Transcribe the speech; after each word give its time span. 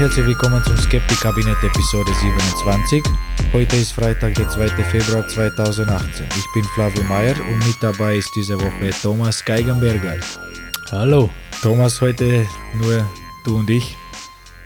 herzlich 0.00 0.24
willkommen 0.28 0.64
zum 0.64 0.78
Skeptik-Kabinett 0.78 1.62
Episode 1.62 2.10
27. 2.14 3.02
Heute 3.52 3.76
ist 3.76 3.92
Freitag, 3.92 4.34
der 4.34 4.48
2. 4.48 4.68
Februar 4.84 5.28
2018. 5.28 6.24
Ich 6.38 6.46
bin 6.54 6.64
Flavio 6.74 7.02
Meyer 7.02 7.36
und 7.38 7.58
mit 7.66 7.76
dabei 7.82 8.16
ist 8.16 8.30
diese 8.34 8.58
Woche 8.58 8.90
Thomas 9.02 9.44
Geigenberger. 9.44 10.16
Hallo. 10.90 11.28
Thomas, 11.60 12.00
heute 12.00 12.46
nur 12.80 13.06
du 13.44 13.58
und 13.58 13.68
ich. 13.68 13.94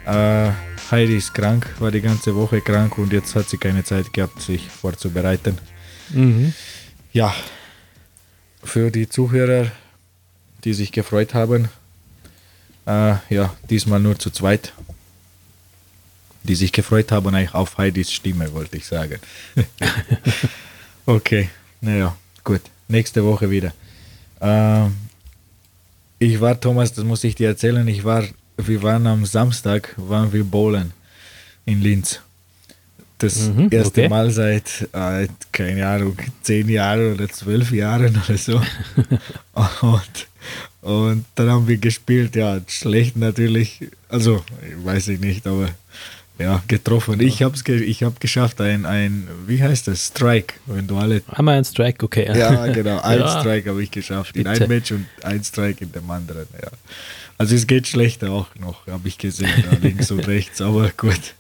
Äh, 0.06 0.52
Heidi 0.92 1.16
ist 1.16 1.34
krank, 1.34 1.66
war 1.80 1.90
die 1.90 2.00
ganze 2.00 2.36
Woche 2.36 2.60
krank 2.60 2.96
und 2.98 3.12
jetzt 3.12 3.34
hat 3.34 3.48
sie 3.48 3.58
keine 3.58 3.82
Zeit 3.82 4.12
gehabt, 4.12 4.40
sich 4.40 4.68
vorzubereiten. 4.68 5.58
Mhm. 6.10 6.54
Ja, 7.12 7.34
für 8.62 8.92
die 8.92 9.08
Zuhörer, 9.08 9.66
die 10.62 10.74
sich 10.74 10.92
gefreut 10.92 11.34
haben, 11.34 11.70
äh, 12.86 13.16
ja, 13.30 13.52
diesmal 13.68 13.98
nur 13.98 14.16
zu 14.16 14.30
zweit. 14.30 14.72
Die 16.44 16.54
sich 16.54 16.72
gefreut 16.72 17.10
haben 17.10 17.34
eigentlich 17.34 17.54
auf 17.54 17.78
Heidis 17.78 18.12
Stimme, 18.12 18.52
wollte 18.52 18.76
ich 18.76 18.86
sagen. 18.86 19.18
okay, 21.06 21.48
naja, 21.80 22.16
gut. 22.44 22.60
Nächste 22.86 23.24
Woche 23.24 23.50
wieder. 23.50 23.72
Ähm, 24.40 24.94
ich 26.18 26.40
war, 26.40 26.60
Thomas, 26.60 26.92
das 26.92 27.04
muss 27.04 27.24
ich 27.24 27.34
dir 27.34 27.48
erzählen, 27.48 27.86
ich 27.88 28.04
war, 28.04 28.24
wir 28.58 28.82
waren 28.82 29.06
am 29.06 29.24
Samstag, 29.24 29.94
waren 29.96 30.32
wir 30.32 30.44
bowlen 30.44 30.92
in 31.64 31.80
Linz. 31.80 32.20
Das 33.18 33.48
Mhm, 33.48 33.68
erste 33.70 34.02
okay. 34.02 34.08
Mal 34.08 34.30
seit, 34.30 34.88
äh, 34.92 35.28
keine 35.52 35.86
Ahnung, 35.86 36.16
zehn 36.42 36.68
Jahren 36.68 37.14
oder 37.14 37.28
zwölf 37.28 37.70
Jahren 37.72 38.20
oder 38.22 38.36
so. 38.36 38.60
und, 39.80 40.26
und 40.82 41.24
dann 41.36 41.50
haben 41.50 41.66
wir 41.68 41.78
gespielt, 41.78 42.36
ja, 42.36 42.60
schlecht 42.66 43.16
natürlich, 43.16 43.88
also, 44.08 44.44
weiß 44.82 45.08
ich 45.08 45.20
nicht, 45.20 45.46
aber 45.46 45.70
ja, 46.38 46.62
getroffen. 46.66 47.20
Ich 47.20 47.42
habe 47.42 47.54
es 47.54 47.64
ge 47.64 47.82
ich 47.82 48.02
hab 48.02 48.18
geschafft, 48.20 48.60
ein, 48.60 48.86
ein, 48.86 49.28
wie 49.46 49.62
heißt 49.62 49.86
das, 49.88 50.06
Strike, 50.08 50.54
wenn 50.66 50.86
du 50.86 50.96
alle 50.96 51.22
Haben 51.28 51.44
wir 51.44 51.52
einen 51.52 51.64
Strike? 51.64 52.04
Okay. 52.04 52.26
ja, 52.36 52.66
genau. 52.72 53.00
Ein 53.00 53.18
Ja. 53.24 53.40
Strike 53.40 53.70
habe 53.70 53.82
ich 53.82 53.90
geschafft. 53.90 54.36
In 54.36 54.42
Spitze. 54.42 54.64
einem 54.64 54.68
Match 54.68 54.92
und 54.92 55.06
ein 55.22 55.44
Strike 55.44 55.84
in 55.84 55.92
dem 55.92 56.10
anderen. 56.10 56.46
Ja. 56.60 56.68
Also 57.38 57.54
es 57.54 57.66
geht 57.66 57.86
schlechter 57.86 58.30
auch 58.30 58.48
noch, 58.56 58.86
habe 58.86 59.06
ich 59.08 59.18
gesehen, 59.18 59.64
da 59.70 59.76
links 59.76 60.10
und 60.10 60.20
rechts. 60.26 60.60
Aber 60.60 60.90
gut, 60.96 61.34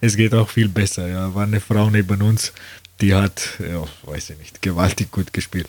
es 0.00 0.16
geht 0.16 0.34
auch 0.34 0.48
viel 0.48 0.68
besser. 0.68 1.08
Ja, 1.08 1.34
war 1.34 1.44
eine 1.44 1.60
Frau 1.60 1.90
neben 1.90 2.20
uns, 2.22 2.52
die 3.00 3.14
hat, 3.14 3.58
ja, 3.58 3.84
weiß 4.04 4.30
ich 4.30 4.38
nicht, 4.38 4.62
gewaltig 4.62 5.10
gut 5.10 5.32
gespielt. 5.32 5.68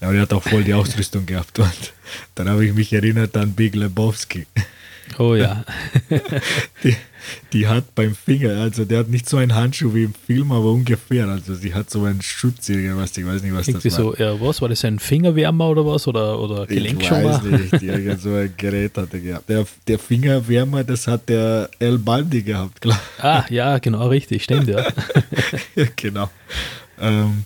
Aber 0.00 0.12
die 0.12 0.20
hat 0.20 0.32
auch 0.32 0.42
voll 0.42 0.62
die 0.64 0.74
Ausrüstung 0.74 1.24
gehabt. 1.26 1.58
Und 1.58 1.92
dann 2.34 2.48
habe 2.48 2.66
ich 2.66 2.74
mich 2.74 2.92
erinnert 2.92 3.36
an 3.36 3.52
Big 3.52 3.74
Lebowski. 3.74 4.46
Oh 5.18 5.34
ja. 5.34 5.64
Die, 6.82 6.96
die 7.52 7.66
hat 7.66 7.94
beim 7.94 8.14
Finger, 8.14 8.60
also 8.60 8.84
der 8.84 9.00
hat 9.00 9.08
nicht 9.08 9.28
so 9.28 9.36
einen 9.36 9.54
Handschuh 9.54 9.94
wie 9.94 10.04
im 10.04 10.14
Film, 10.14 10.52
aber 10.52 10.70
ungefähr. 10.70 11.26
Also 11.28 11.54
sie 11.54 11.74
hat 11.74 11.90
so 11.90 12.04
einen 12.04 12.22
Schutz, 12.22 12.68
irgendwas, 12.68 13.16
ich 13.16 13.26
weiß 13.26 13.42
nicht, 13.42 13.54
was 13.54 13.68
Irgendwie 13.68 13.88
das 13.88 13.98
war. 13.98 14.04
so, 14.04 14.16
ja, 14.16 14.40
was? 14.40 14.62
War 14.62 14.68
das 14.68 14.84
ein 14.84 14.98
Fingerwärmer 14.98 15.68
oder 15.68 15.86
was? 15.86 16.06
Oder, 16.06 16.38
oder 16.38 16.70
Ich 16.70 17.10
weiß 17.10 17.42
nicht, 17.42 17.72
irgend 17.82 18.20
so 18.20 18.34
ein 18.34 18.52
Gerät 18.56 18.96
hat 18.96 19.12
er 19.12 19.20
gehabt. 19.20 19.48
Der, 19.48 19.66
der 19.88 19.98
Fingerwärmer, 19.98 20.84
das 20.84 21.06
hat 21.06 21.28
der 21.28 21.68
El 21.78 21.98
Bandi 21.98 22.42
gehabt, 22.42 22.80
klar. 22.80 23.00
Ah, 23.18 23.44
ja, 23.50 23.78
genau, 23.78 24.08
richtig, 24.08 24.44
stimmt, 24.44 24.68
ja. 24.68 24.86
genau. 25.96 26.30
Ähm, 27.00 27.44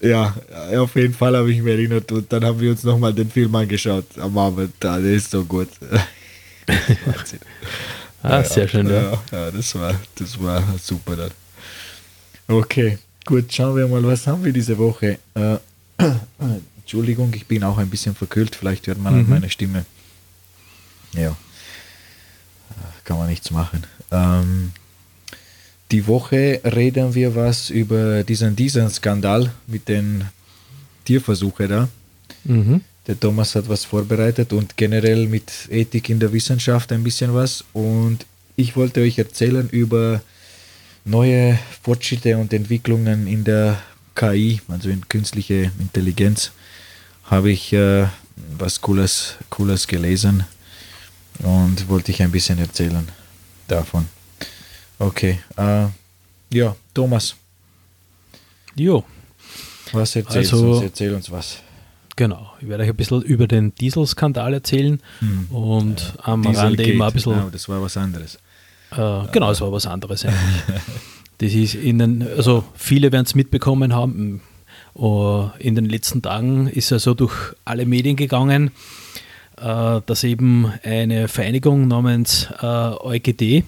ja, 0.00 0.34
auf 0.76 0.94
jeden 0.94 1.14
Fall 1.14 1.36
habe 1.36 1.50
ich 1.52 1.60
mich 1.60 1.72
erinnert 1.72 2.10
und 2.12 2.32
dann 2.32 2.44
haben 2.44 2.60
wir 2.60 2.70
uns 2.70 2.84
nochmal 2.84 3.12
den 3.12 3.30
Film 3.30 3.54
angeschaut 3.54 4.06
am 4.18 4.36
Abend. 4.38 4.72
Ah, 4.84 4.98
der 4.98 5.12
ist 5.12 5.30
so 5.30 5.44
gut. 5.44 5.68
Wahnsinn. 6.68 7.40
Ah, 8.20 8.42
sehr 8.42 8.66
schön, 8.66 8.88
ja. 8.88 9.12
ja. 9.12 9.22
Ja, 9.30 9.50
das 9.52 9.72
war, 9.76 9.94
das 10.16 10.42
war 10.42 10.60
super 10.82 11.14
dann. 11.14 11.30
Okay, 12.48 12.98
gut, 13.24 13.52
schauen 13.52 13.76
wir 13.76 13.86
mal, 13.86 14.02
was 14.02 14.26
haben 14.26 14.44
wir 14.44 14.52
diese 14.52 14.76
Woche. 14.76 15.18
Äh, 15.34 15.56
Entschuldigung, 16.80 17.32
ich 17.32 17.46
bin 17.46 17.62
auch 17.62 17.78
ein 17.78 17.88
bisschen 17.88 18.16
verkühlt, 18.16 18.56
vielleicht 18.56 18.88
hört 18.88 18.98
man 19.00 19.14
an 19.14 19.22
Mhm. 19.22 19.30
meiner 19.30 19.48
Stimme. 19.48 19.84
Ja, 21.12 21.36
kann 23.04 23.18
man 23.18 23.28
nichts 23.28 23.52
machen. 23.52 23.84
Ähm, 24.10 24.72
die 25.92 26.06
Woche 26.08 26.60
reden 26.64 27.14
wir 27.14 27.36
was 27.36 27.70
über 27.70 28.24
diesen, 28.24 28.56
diesen 28.56 28.90
Skandal 28.90 29.52
mit 29.68 29.88
den 29.88 30.24
Tierversuchen 31.04 31.68
da. 31.68 31.88
Mhm. 32.44 32.80
Der 33.08 33.18
Thomas 33.18 33.54
hat 33.54 33.68
was 33.68 33.84
vorbereitet 33.86 34.52
und 34.52 34.76
generell 34.76 35.26
mit 35.26 35.50
Ethik 35.70 36.10
in 36.10 36.20
der 36.20 36.30
Wissenschaft 36.32 36.92
ein 36.92 37.02
bisschen 37.02 37.34
was. 37.34 37.64
Und 37.72 38.26
ich 38.54 38.76
wollte 38.76 39.00
euch 39.00 39.18
erzählen 39.18 39.68
über 39.70 40.20
neue 41.06 41.58
Fortschritte 41.82 42.36
und 42.36 42.52
Entwicklungen 42.52 43.26
in 43.26 43.44
der 43.44 43.82
KI, 44.14 44.60
also 44.68 44.90
in 44.90 45.08
künstliche 45.08 45.72
Intelligenz. 45.80 46.52
Habe 47.24 47.50
ich 47.50 47.72
äh, 47.72 48.06
was 48.58 48.80
Cooles, 48.80 49.36
Cooles 49.48 49.86
gelesen 49.86 50.44
und 51.42 51.88
wollte 51.88 52.12
ich 52.12 52.22
ein 52.22 52.30
bisschen 52.30 52.58
erzählen 52.58 53.08
davon. 53.68 54.06
Okay, 54.98 55.38
äh, 55.56 55.86
ja, 56.52 56.76
Thomas, 56.92 57.34
Jo, 58.74 59.02
was 59.92 60.14
erzählst 60.14 60.52
Also- 60.52 60.64
du 60.66 60.72
uns? 60.74 60.82
Erzähl 60.82 61.14
uns 61.14 61.30
was. 61.30 61.58
Genau. 62.18 62.52
Ich 62.60 62.68
werde 62.68 62.82
euch 62.84 62.90
ein 62.90 62.96
bisschen 62.96 63.22
über 63.22 63.46
den 63.46 63.74
Dieselskandal 63.76 64.52
erzählen 64.52 65.00
Hm. 65.20 65.46
und 65.50 66.12
am 66.22 66.42
Rande 66.44 66.50
Dieselgate. 66.76 66.90
eben 66.90 67.02
ein 67.02 67.12
bisschen. 67.14 67.32
Genau, 67.32 67.48
das 67.50 67.68
war 67.70 67.80
was 67.80 67.96
anderes. 67.96 68.34
Äh, 68.90 69.22
genau, 69.32 69.50
es 69.50 69.60
war 69.62 69.72
was 69.72 69.86
anderes 69.86 70.24
eigentlich. 70.26 70.36
Das 71.40 71.52
ist 71.52 71.74
in 71.76 72.00
den, 72.00 72.26
also 72.36 72.64
viele 72.74 73.12
werden 73.12 73.24
es 73.24 73.36
mitbekommen 73.36 73.94
haben. 73.94 74.40
äh, 74.98 75.46
In 75.66 75.76
den 75.76 75.84
letzten 75.88 76.20
Tagen 76.20 76.66
ist 76.66 76.90
er 76.90 76.98
so 76.98 77.14
durch 77.14 77.32
alle 77.64 77.86
Medien 77.86 78.16
gegangen, 78.16 78.72
äh, 79.56 80.00
dass 80.04 80.24
eben 80.24 80.72
eine 80.82 81.28
Vereinigung 81.28 81.86
namens 81.86 82.48
äh, 82.60 82.66
EuGD, 82.66 83.42
äh, 83.42 83.62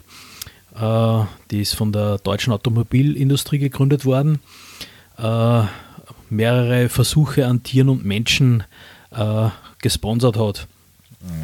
die 1.52 1.60
ist 1.60 1.74
von 1.76 1.92
der 1.92 2.18
deutschen 2.18 2.52
Automobilindustrie 2.52 3.58
gegründet 3.60 4.04
worden, 4.04 4.40
mehrere 6.30 6.88
Versuche 6.88 7.46
an 7.46 7.62
Tieren 7.62 7.88
und 7.88 8.04
Menschen 8.04 8.64
äh, 9.10 9.48
gesponsert 9.82 10.36
hat. 10.36 10.66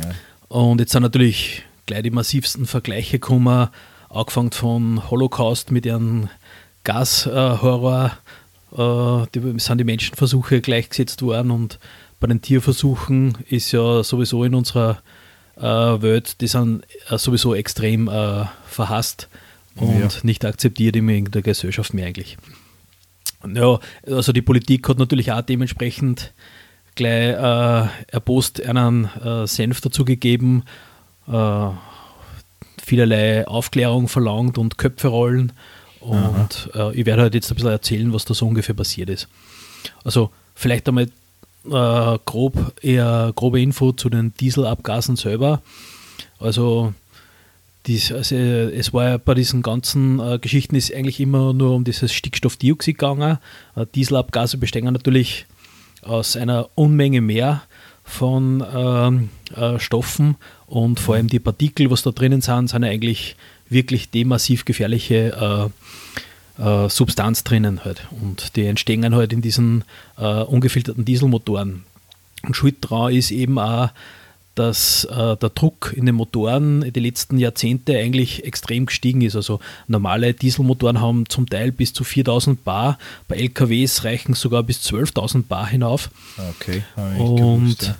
Ja. 0.03 0.11
Und 0.49 0.81
jetzt 0.81 0.93
sind 0.93 1.03
natürlich 1.03 1.63
gleich 1.87 2.03
die 2.03 2.11
massivsten 2.11 2.67
Vergleiche 2.67 3.19
gekommen, 3.19 3.69
angefangen 4.09 4.53
von 4.53 5.11
Holocaust 5.11 5.71
mit 5.71 5.87
ihrem 5.87 6.29
Gashorror, 6.85 8.13
äh, 8.77 9.27
die, 9.35 9.59
sind 9.59 9.79
die 9.79 9.85
Menschenversuche 9.85 10.61
gleichgesetzt 10.61 11.23
worden 11.23 11.51
und 11.51 11.79
bei 12.21 12.27
den 12.27 12.41
Tierversuchen 12.41 13.39
ist 13.49 13.73
ja 13.73 14.03
sowieso 14.03 14.45
in 14.45 14.55
unserer 14.55 14.99
äh, 15.57 15.63
Welt, 15.63 16.41
die 16.41 16.47
sind 16.47 16.85
äh, 17.09 17.19
sowieso 17.19 17.55
extrem 17.55 18.09
äh, 18.09 18.45
verhasst 18.67 19.29
und 19.77 20.01
Ja. 20.01 20.09
nicht 20.23 20.45
akzeptiert 20.45 20.97
in 20.97 21.25
der 21.31 21.43
Gesellschaft 21.43 21.93
mehr 21.93 22.07
eigentlich. 22.07 22.39
Ja, 23.55 23.79
also 24.07 24.33
die 24.33 24.43
Politik 24.43 24.89
hat 24.89 24.99
natürlich 24.99 25.33
auch 25.33 25.43
dementsprechend 25.43 26.33
gleich 26.95 27.35
äh, 27.35 27.89
erbost 28.09 28.61
einen 28.65 29.05
äh, 29.23 29.47
Senf 29.47 29.81
dazu 29.81 30.05
gegeben, 30.05 30.65
äh, 31.29 31.69
vielerlei 32.83 33.47
Aufklärung 33.47 34.09
verlangt 34.09 34.59
und 34.59 34.79
Köpfe 34.79 35.09
rollen. 35.09 35.53
Und 36.01 36.71
äh, 36.75 36.95
ich 36.95 37.05
werde 37.05 37.23
halt 37.23 37.35
jetzt 37.35 37.51
ein 37.51 37.57
bisschen 37.57 37.71
erzählen, 37.71 38.13
was 38.13 38.25
da 38.25 38.35
so 38.35 38.47
ungefähr 38.47 38.75
passiert 38.75 39.11
ist. 39.11 39.29
Also 40.05 40.31
vielleicht 40.55 40.89
einmal 40.89 41.05
äh, 41.05 42.19
grob, 42.25 42.73
eher 42.81 43.33
grobe 43.35 43.61
Info 43.61 43.93
zu 43.93 44.09
den 44.09 44.33
Dieselabgasen 44.35 45.17
selber. 45.17 45.63
Also 46.39 46.95
dies, 47.87 48.13
also, 48.13 48.35
es 48.35 48.93
war 48.93 49.09
ja 49.09 49.17
bei 49.19 49.35
diesen 49.35 49.63
ganzen 49.63 50.19
äh, 50.21 50.39
Geschichten 50.39 50.75
ist 50.75 50.93
eigentlich 50.93 51.21
immer 51.21 51.53
nur 51.53 51.75
um 51.75 51.85
dieses 51.85 52.13
Stickstoffdioxid 52.13 52.99
gegangen. 52.99 53.39
Äh, 53.77 53.87
Dieselabgase 53.95 54.59
bestehen 54.59 54.85
natürlich 54.85 55.47
aus 56.03 56.37
einer 56.37 56.69
Unmenge 56.75 57.21
mehr 57.21 57.63
von 58.05 58.65
ähm, 58.75 59.29
äh, 59.55 59.79
Stoffen 59.79 60.37
und 60.67 61.01
vor 61.01 61.17
allem 61.17 61.29
die 61.29 61.41
Partikel, 61.41 61.91
was 61.91 62.03
da 62.03 62.11
drinnen 62.11 62.41
sind, 62.41 62.69
sind 62.69 62.83
ja 62.85 62.91
eigentlich 62.91 63.37
wirklich 63.69 64.11
die 64.11 64.25
massiv 64.25 64.65
gefährliche 64.65 65.71
äh, 66.59 66.63
äh, 66.63 66.89
Substanz 66.89 67.45
drinnen 67.45 67.85
halt. 67.85 68.07
Und 68.21 68.57
die 68.57 68.67
entstehen 68.67 69.15
halt 69.15 69.33
in 69.33 69.43
diesen 69.43 69.85
äh, 70.19 70.43
ungefilterten 70.43 71.05
Dieselmotoren. 71.05 71.85
Und 72.43 72.55
schuld 72.55 72.77
daran 72.81 73.13
ist 73.13 73.31
eben 73.31 73.59
auch, 73.59 73.91
dass 74.57 75.05
äh, 75.05 75.37
der 75.37 75.51
Druck 75.51 75.93
in 75.95 76.07
den 76.07 76.15
Motoren 76.15 76.93
die 76.93 77.01
letzten 77.01 77.39
Jahrzehnte 77.39 77.97
eigentlich 77.99 78.45
extrem 78.45 78.87
gestiegen 78.87 79.21
ist. 79.21 79.37
Also 79.37 79.61
normale 79.87 80.35
Dieselmotoren 80.35 81.01
haben 81.01 81.29
zum 81.29 81.49
Teil 81.49 81.73
bis 81.73 81.93
zu 81.93 82.05
4000 82.05 82.65
Bar, 82.65 82.99
bei 83.29 83.37
LKWs 83.37 84.05
reichen 84.05 84.35
sogar 84.35 84.63
bis 84.63 84.81
12.000 84.81 85.45
Bar 85.45 85.69
hinauf. 85.69 86.11
Okay, 86.53 86.83
Und 87.19 87.95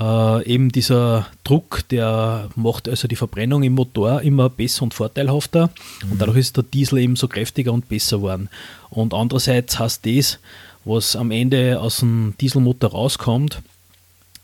äh, 0.00 0.46
eben 0.46 0.72
dieser 0.72 1.26
Druck, 1.44 1.86
der 1.90 2.48
macht 2.56 2.88
also 2.88 3.06
die 3.06 3.16
Verbrennung 3.16 3.62
im 3.62 3.74
Motor 3.74 4.22
immer 4.22 4.48
besser 4.48 4.82
und 4.82 4.94
vorteilhafter 4.94 5.70
mhm. 6.02 6.12
und 6.12 6.20
dadurch 6.20 6.38
ist 6.38 6.56
der 6.56 6.64
Diesel 6.64 6.98
eben 6.98 7.16
so 7.16 7.28
kräftiger 7.28 7.72
und 7.72 7.88
besser 7.88 8.16
geworden. 8.16 8.48
Und 8.90 9.14
andererseits 9.14 9.78
heißt 9.78 10.04
das, 10.06 10.38
was 10.84 11.14
am 11.14 11.30
Ende 11.30 11.80
aus 11.80 11.98
dem 11.98 12.34
Dieselmotor 12.40 12.90
rauskommt, 12.90 13.62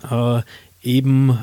äh, 0.08 0.42
eben 0.82 1.38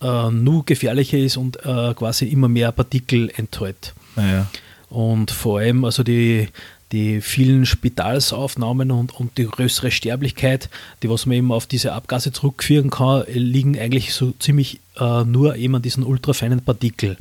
äh, 0.00 0.30
nur 0.30 0.64
gefährlicher 0.64 1.18
ist 1.18 1.36
und 1.36 1.56
äh, 1.64 1.94
quasi 1.94 2.26
immer 2.26 2.48
mehr 2.48 2.72
Partikel 2.72 3.30
enthält. 3.36 3.94
Ja. 4.16 4.46
Und 4.90 5.30
vor 5.30 5.60
allem 5.60 5.84
also 5.84 6.02
die, 6.02 6.48
die 6.92 7.20
vielen 7.20 7.66
Spitalsaufnahmen 7.66 8.90
und, 8.90 9.14
und 9.18 9.36
die 9.36 9.44
größere 9.44 9.90
Sterblichkeit, 9.90 10.70
die 11.02 11.10
was 11.10 11.26
man 11.26 11.36
eben 11.36 11.52
auf 11.52 11.66
diese 11.66 11.92
Abgase 11.92 12.32
zurückführen 12.32 12.90
kann, 12.90 13.24
liegen 13.28 13.78
eigentlich 13.78 14.14
so 14.14 14.32
ziemlich 14.38 14.80
äh, 14.98 15.24
nur 15.24 15.56
eben 15.56 15.76
an 15.76 15.82
diesen 15.82 16.04
ultrafeinen 16.04 16.62
Partikel. 16.62 17.16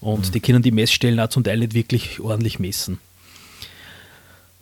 Und 0.00 0.28
mhm. 0.28 0.32
die 0.32 0.40
können 0.40 0.62
die 0.62 0.72
Messstellen 0.72 1.20
auch 1.20 1.28
zum 1.28 1.44
Teil 1.44 1.58
nicht 1.58 1.74
wirklich 1.74 2.20
ordentlich 2.20 2.58
messen. 2.58 2.98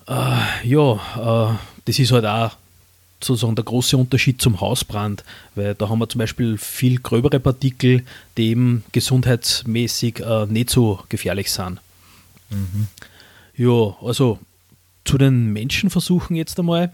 Äh, 0.07 0.69
ja, 0.69 1.53
äh, 1.53 1.55
das 1.87 1.99
ist 1.99 2.13
halt 2.13 2.27
auch 2.27 2.53
sozusagen 3.25 3.57
der 3.57 3.65
große 3.65 3.97
Unterschied 3.97 4.41
zum 4.41 4.61
Hausbrand, 4.61 5.25
weil 5.55 5.75
da 5.75 5.89
haben 5.89 5.99
wir 5.99 6.09
zum 6.09 6.19
Beispiel 6.19 6.59
viel 6.59 6.99
gröbere 7.01 7.41
Partikel, 7.41 8.03
die 8.37 8.51
eben 8.51 8.85
gesundheitsmäßig 8.93 10.21
äh, 10.21 10.47
nicht 10.47 10.71
so 10.71 11.01
gefährlich 11.09 11.51
sind. 11.51 11.81
Mhm. 12.51 12.87
Ja, 13.57 13.97
also 14.03 14.39
zu 15.05 15.19
den 15.19 15.53
Menschenversuchen 15.53 16.37
jetzt 16.37 16.59
einmal. 16.59 16.93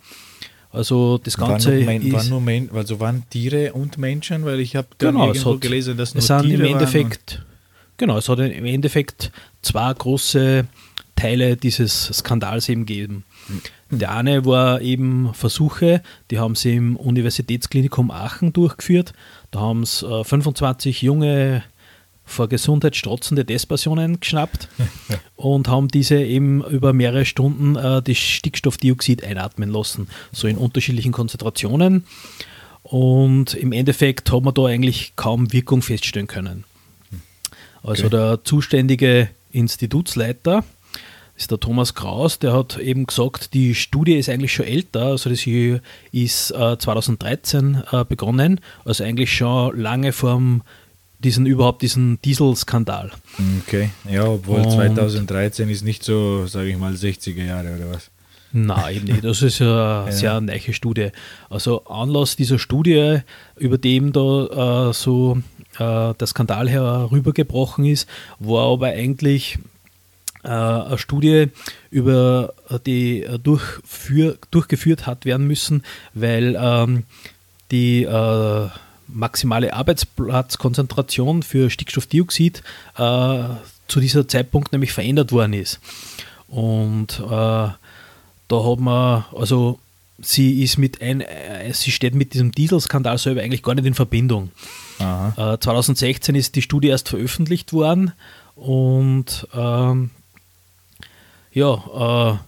Also 0.72 1.18
das 1.18 1.36
Ganze 1.36 1.84
waren 1.86 1.96
nur, 1.96 2.06
ist, 2.06 2.12
waren 2.12 2.28
nur 2.28 2.40
Men 2.40 2.70
also 2.72 3.00
waren 3.00 3.24
Tiere 3.28 3.72
und 3.72 3.98
Menschen, 3.98 4.44
weil 4.44 4.60
ich 4.60 4.76
habe 4.76 4.86
genau, 4.98 5.26
irgendwo 5.28 5.54
hat, 5.54 5.60
gelesen, 5.60 5.96
dass 5.96 6.14
nur 6.14 6.22
es 6.22 6.26
Tiere 6.26 6.62
im 6.62 6.64
Endeffekt 6.64 7.42
genau, 7.96 8.18
es 8.18 8.28
hat 8.28 8.38
im 8.38 8.64
Endeffekt 8.64 9.32
zwei 9.62 9.92
große 9.92 10.66
Teile 11.16 11.56
dieses 11.56 12.04
Skandals 12.06 12.68
eben 12.68 12.86
gegeben. 12.86 13.24
Mhm. 13.90 13.98
Der 13.98 14.14
eine 14.14 14.44
war 14.44 14.80
eben 14.80 15.34
Versuche, 15.34 16.02
die 16.30 16.38
haben 16.38 16.54
sie 16.54 16.76
im 16.76 16.96
Universitätsklinikum 16.96 18.10
Aachen 18.10 18.52
durchgeführt. 18.52 19.12
Da 19.50 19.60
haben 19.60 19.82
es 19.82 20.02
äh, 20.02 20.24
25 20.24 21.02
junge 21.02 21.62
vor 22.24 22.48
Gesundheit 22.48 22.94
strotzende 22.94 23.44
Testpersonen 23.44 24.20
geschnappt 24.20 24.68
und 25.36 25.68
haben 25.68 25.88
diese 25.88 26.22
eben 26.22 26.64
über 26.64 26.92
mehrere 26.92 27.24
Stunden 27.24 27.76
äh, 27.76 28.00
das 28.00 28.16
Stickstoffdioxid 28.16 29.24
einatmen 29.24 29.70
lassen, 29.70 30.08
so 30.32 30.46
in 30.46 30.56
unterschiedlichen 30.56 31.12
Konzentrationen. 31.12 32.04
Und 32.82 33.54
im 33.54 33.72
Endeffekt 33.72 34.32
hat 34.32 34.42
man 34.42 34.54
da 34.54 34.64
eigentlich 34.66 35.12
kaum 35.16 35.52
Wirkung 35.52 35.82
feststellen 35.82 36.28
können. 36.28 36.64
Also 37.82 38.06
okay. 38.06 38.16
der 38.16 38.44
zuständige 38.44 39.28
Institutsleiter 39.52 40.64
ist 41.40 41.50
der 41.50 41.58
Thomas 41.58 41.94
Kraus, 41.94 42.38
der 42.38 42.52
hat 42.52 42.78
eben 42.78 43.06
gesagt, 43.06 43.54
die 43.54 43.74
Studie 43.74 44.16
ist 44.16 44.28
eigentlich 44.28 44.52
schon 44.52 44.66
älter, 44.66 45.06
also 45.06 45.30
das 45.30 45.40
hier 45.40 45.80
ist 46.12 46.50
äh, 46.50 46.76
2013 46.78 47.82
äh, 47.90 48.04
begonnen, 48.04 48.60
also 48.84 49.04
eigentlich 49.04 49.34
schon 49.34 49.80
lange 49.80 50.12
vor 50.12 50.34
dem 50.34 50.62
diesen 51.18 51.44
überhaupt 51.44 51.82
diesen 51.82 52.20
Dieselskandal. 52.22 53.10
Okay, 53.62 53.90
ja, 54.08 54.24
obwohl 54.24 54.60
und 54.60 54.70
2013 54.70 55.68
ist 55.68 55.82
nicht 55.84 56.02
so, 56.02 56.46
sage 56.46 56.68
ich 56.68 56.78
mal, 56.78 56.94
60er 56.94 57.44
Jahre 57.44 57.74
oder 57.76 57.90
was? 57.90 58.10
Nein, 58.52 58.96
eben 58.96 59.06
nicht. 59.06 59.24
Das 59.24 59.42
ist 59.42 59.60
eine 59.60 59.70
ja. 60.06 60.12
sehr 60.12 60.40
neue 60.40 60.72
Studie. 60.72 61.10
Also 61.50 61.84
Anlass 61.84 62.36
dieser 62.36 62.58
Studie, 62.58 63.18
über 63.56 63.76
dem 63.76 64.12
da 64.12 64.88
äh, 64.88 64.92
so 64.94 65.38
äh, 65.78 66.14
der 66.14 66.26
Skandal 66.26 66.70
herübergebrochen 66.70 67.84
ist, 67.84 68.08
war 68.38 68.72
aber 68.72 68.88
eigentlich 68.88 69.58
eine 70.42 70.98
Studie, 70.98 71.48
über 71.90 72.54
die 72.86 73.26
durchführ, 73.42 74.38
durchgeführt 74.50 75.06
hat 75.06 75.24
werden 75.24 75.46
müssen, 75.46 75.84
weil 76.14 76.56
ähm, 76.58 77.04
die 77.70 78.04
äh, 78.04 78.68
maximale 79.08 79.74
Arbeitsplatzkonzentration 79.74 81.42
für 81.42 81.70
Stickstoffdioxid 81.70 82.62
äh, 82.96 83.38
zu 83.88 84.00
dieser 84.00 84.28
Zeitpunkt 84.28 84.72
nämlich 84.72 84.92
verändert 84.92 85.32
worden 85.32 85.52
ist. 85.52 85.80
Und 86.48 87.20
äh, 87.20 87.28
da 87.28 87.76
hat 88.50 88.80
man, 88.80 89.24
also 89.34 89.78
sie 90.20 90.62
ist 90.62 90.78
mit 90.78 91.00
ein, 91.00 91.20
äh, 91.20 91.72
sie 91.72 91.90
steht 91.90 92.14
mit 92.14 92.34
diesem 92.34 92.52
Dieselskandal 92.52 93.18
selber 93.18 93.42
eigentlich 93.42 93.62
gar 93.62 93.74
nicht 93.74 93.86
in 93.86 93.94
Verbindung. 93.94 94.50
Äh, 94.98 95.58
2016 95.58 96.34
ist 96.34 96.56
die 96.56 96.62
Studie 96.62 96.88
erst 96.88 97.08
veröffentlicht 97.08 97.72
worden 97.72 98.12
und 98.54 99.48
ähm, 99.54 100.10
ja, 101.52 102.32
äh, 102.34 102.38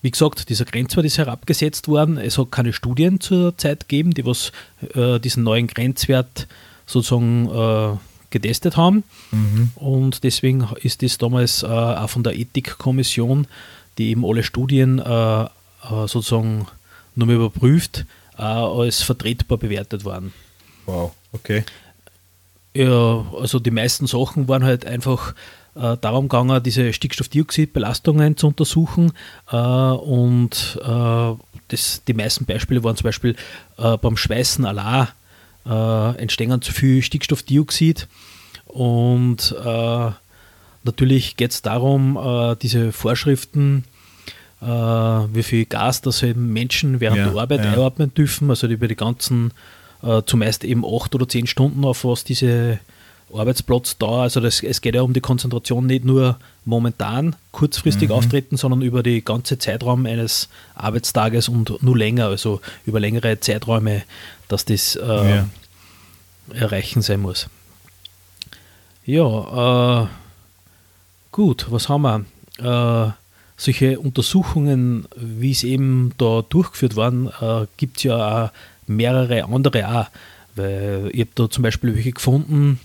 wie 0.00 0.10
gesagt, 0.10 0.48
dieser 0.48 0.64
Grenzwert 0.64 1.06
ist 1.06 1.18
herabgesetzt 1.18 1.88
worden. 1.88 2.18
Es 2.18 2.38
hat 2.38 2.52
keine 2.52 2.72
Studien 2.72 3.20
zur 3.20 3.56
Zeit 3.58 3.88
gegeben, 3.88 4.14
die 4.14 4.24
was 4.24 4.52
äh, 4.94 5.18
diesen 5.18 5.42
neuen 5.42 5.66
Grenzwert 5.66 6.46
sozusagen 6.86 7.48
äh, 7.48 7.96
getestet 8.30 8.76
haben. 8.76 9.04
Mhm. 9.32 9.72
Und 9.74 10.24
deswegen 10.24 10.68
ist 10.82 11.02
das 11.02 11.18
damals 11.18 11.62
äh, 11.62 11.66
auch 11.66 12.08
von 12.08 12.22
der 12.22 12.38
Ethikkommission, 12.38 13.46
die 13.98 14.10
eben 14.10 14.24
alle 14.24 14.42
Studien 14.42 14.98
äh, 14.98 15.42
äh, 15.42 15.48
sozusagen 15.82 16.66
nur 17.14 17.28
überprüft, 17.28 18.04
als 18.36 19.02
vertretbar 19.02 19.58
bewertet 19.58 20.04
worden. 20.04 20.32
Wow, 20.86 21.10
okay. 21.32 21.64
Ja, 22.72 23.26
also 23.36 23.58
die 23.58 23.72
meisten 23.72 24.06
Sachen 24.06 24.46
waren 24.46 24.62
halt 24.62 24.86
einfach 24.86 25.34
äh, 25.78 25.96
darum 26.00 26.28
gegangen, 26.28 26.62
diese 26.62 26.92
Stickstoffdioxidbelastungen 26.92 28.36
zu 28.36 28.48
untersuchen. 28.48 29.12
Äh, 29.50 29.56
und 29.56 30.78
äh, 30.82 31.34
das, 31.68 32.02
die 32.06 32.14
meisten 32.14 32.46
Beispiele 32.46 32.82
waren 32.82 32.96
zum 32.96 33.04
Beispiel 33.04 33.36
äh, 33.76 33.96
beim 33.96 34.16
Schweißen 34.16 34.64
allein 34.64 35.08
äh, 35.66 36.16
entstehen 36.20 36.60
zu 36.62 36.72
viel 36.72 37.02
Stickstoffdioxid. 37.02 38.08
Und 38.66 39.54
äh, 39.64 40.10
natürlich 40.82 41.36
geht 41.36 41.52
es 41.52 41.62
darum, 41.62 42.56
diese 42.60 42.92
Vorschriften, 42.92 43.84
wie 44.60 45.42
viel 45.42 45.64
Gas 45.66 46.02
das 46.02 46.22
eben 46.22 46.52
Menschen 46.52 47.00
während 47.00 47.18
ja, 47.18 47.30
der 47.30 47.40
Arbeit 47.40 47.64
ja. 47.64 47.72
einatmen 47.72 48.12
dürfen, 48.12 48.50
also 48.50 48.66
über 48.66 48.88
die 48.88 48.96
ganzen 48.96 49.52
zumeist 50.26 50.64
eben 50.64 50.84
acht 50.84 51.14
oder 51.14 51.28
zehn 51.28 51.46
Stunden, 51.46 51.84
auf 51.84 52.04
was 52.04 52.24
diese 52.24 52.78
Arbeitsplatz 53.32 53.96
da. 53.98 54.22
Also 54.22 54.40
das, 54.40 54.62
es 54.62 54.80
geht 54.80 54.94
ja 54.94 55.02
um 55.02 55.12
die 55.12 55.20
Konzentration 55.20 55.86
nicht 55.86 56.04
nur 56.04 56.38
momentan 56.64 57.36
kurzfristig 57.52 58.08
mhm. 58.08 58.14
auftreten, 58.14 58.56
sondern 58.56 58.82
über 58.82 59.02
die 59.02 59.24
ganze 59.24 59.58
Zeitraum 59.58 60.06
eines 60.06 60.48
Arbeitstages 60.74 61.48
und 61.48 61.82
nur 61.82 61.96
länger, 61.96 62.26
also 62.26 62.60
über 62.86 63.00
längere 63.00 63.40
Zeiträume, 63.40 64.02
dass 64.48 64.64
das 64.64 64.96
äh, 64.96 65.06
ja. 65.06 65.48
erreichen 66.52 67.02
sein 67.02 67.20
muss. 67.20 67.48
Ja, 69.04 70.02
äh, 70.02 70.06
gut, 71.32 71.66
was 71.70 71.88
haben 71.88 72.02
wir? 72.02 72.24
Äh, 72.58 73.12
solche 73.56 73.98
Untersuchungen, 73.98 75.06
wie 75.16 75.50
es 75.50 75.64
eben 75.64 76.12
da 76.18 76.42
durchgeführt 76.48 76.96
waren, 76.96 77.28
äh, 77.40 77.66
gibt 77.76 77.98
es 77.98 78.04
ja 78.04 78.46
auch 78.46 78.50
mehrere 78.86 79.44
andere 79.44 79.88
auch. 79.88 80.06
Weil 80.54 81.10
ich 81.12 81.20
habe 81.20 81.30
da 81.34 81.50
zum 81.50 81.62
Beispiel 81.62 81.94
welche 81.94 82.12
gefunden, 82.12 82.80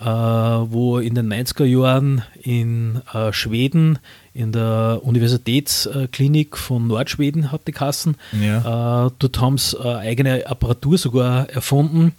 wo 0.00 0.98
in 0.98 1.14
den 1.14 1.32
90er 1.32 1.64
Jahren 1.64 2.22
in 2.40 3.02
äh, 3.12 3.32
Schweden 3.32 3.98
in 4.32 4.52
der 4.52 5.00
Universitätsklinik 5.02 6.56
von 6.56 6.86
Nordschweden 6.86 7.50
hat 7.50 7.66
die 7.66 7.72
Kassen. 7.72 8.16
Ja. 8.40 9.06
Äh, 9.06 9.10
dort 9.18 9.40
haben 9.40 9.58
sie 9.58 9.78
eigene 9.80 10.46
Apparatur 10.46 10.98
sogar 10.98 11.50
erfunden, 11.50 12.12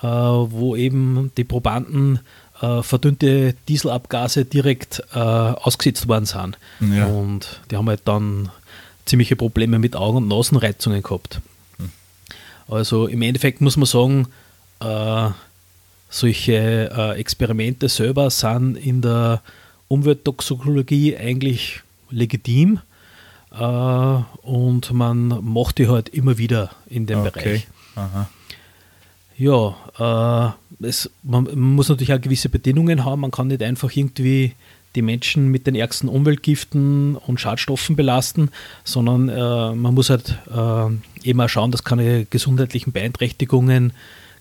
wo 0.00 0.76
eben 0.76 1.30
die 1.36 1.44
Probanden 1.44 2.20
verdünnte 2.82 3.54
Dieselabgase 3.68 4.44
direkt 4.44 5.02
ausgesetzt 5.14 6.08
worden 6.08 6.26
sind. 6.26 6.58
Ja. 6.80 7.06
Und 7.06 7.60
die 7.70 7.76
haben 7.76 7.88
halt 7.88 8.02
dann 8.04 8.50
ziemliche 9.06 9.36
Probleme 9.36 9.78
mit 9.78 9.96
Augen- 9.96 10.18
und 10.18 10.28
Nasenreizungen 10.28 11.02
gehabt. 11.02 11.40
Hm. 11.78 11.90
Also 12.68 13.06
im 13.06 13.22
Endeffekt 13.22 13.60
muss 13.62 13.78
man 13.78 13.86
sagen, 13.86 14.28
solche 16.08 16.90
äh, 16.90 17.18
Experimente 17.18 17.88
selber 17.88 18.30
sind 18.30 18.76
in 18.76 19.02
der 19.02 19.42
Umwelttoxikologie 19.88 21.16
eigentlich 21.16 21.82
legitim 22.10 22.80
äh, 23.58 24.18
und 24.42 24.92
man 24.92 25.38
macht 25.42 25.78
die 25.78 25.88
halt 25.88 26.08
immer 26.10 26.38
wieder 26.38 26.70
in 26.88 27.06
dem 27.06 27.20
okay. 27.20 27.30
Bereich. 27.32 27.66
Aha. 27.96 28.28
Ja, 29.36 30.54
äh, 30.80 30.86
es, 30.86 31.10
man, 31.22 31.44
man, 31.44 31.74
muss 31.74 31.88
natürlich 31.88 32.12
auch 32.12 32.20
gewisse 32.20 32.48
Bedingungen 32.48 33.04
haben. 33.04 33.20
Man 33.20 33.30
kann 33.30 33.48
nicht 33.48 33.62
einfach 33.62 33.90
irgendwie 33.94 34.52
die 34.94 35.02
Menschen 35.02 35.48
mit 35.48 35.66
den 35.66 35.74
ärgsten 35.74 36.08
Umweltgiften 36.08 37.16
und 37.16 37.40
Schadstoffen 37.40 37.96
belasten, 37.96 38.50
sondern 38.84 39.28
äh, 39.28 39.74
man 39.74 39.94
muss 39.94 40.10
halt 40.10 40.38
äh, 40.52 41.28
eben 41.28 41.40
auch 41.40 41.48
schauen, 41.48 41.72
dass 41.72 41.82
keine 41.82 42.26
gesundheitlichen 42.26 42.92
Beeinträchtigungen 42.92 43.92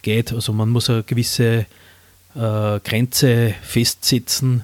geht. 0.03 0.31
Also 0.31 0.53
man 0.53 0.69
muss 0.69 0.89
eine 0.89 1.01
gewisse 1.03 1.65
äh, 2.35 2.79
Grenze 2.79 3.55
festsetzen, 3.63 4.63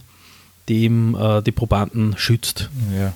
die 0.67 0.83
eben, 0.83 1.15
äh, 1.15 1.41
die 1.41 1.51
Probanden 1.51 2.15
schützt. 2.17 2.69
Ja. 2.95 3.13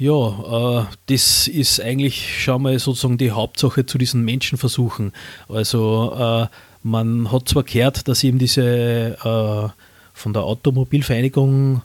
Ja, 0.00 0.80
äh, 0.80 0.84
das 1.08 1.46
ist 1.46 1.78
eigentlich 1.78 2.42
schon 2.42 2.62
mal 2.62 2.78
sozusagen 2.78 3.18
die 3.18 3.32
Hauptsache 3.32 3.84
zu 3.84 3.98
diesen 3.98 4.24
Menschenversuchen. 4.24 5.12
Also 5.46 6.16
äh, 6.18 6.46
man 6.82 7.30
hat 7.30 7.50
zwar 7.50 7.64
gehört, 7.64 8.08
dass 8.08 8.24
eben 8.24 8.38
diese 8.38 8.62
äh, 8.62 9.68
von 10.14 10.32
der 10.32 10.44
Automobilvereinigung 10.44 11.82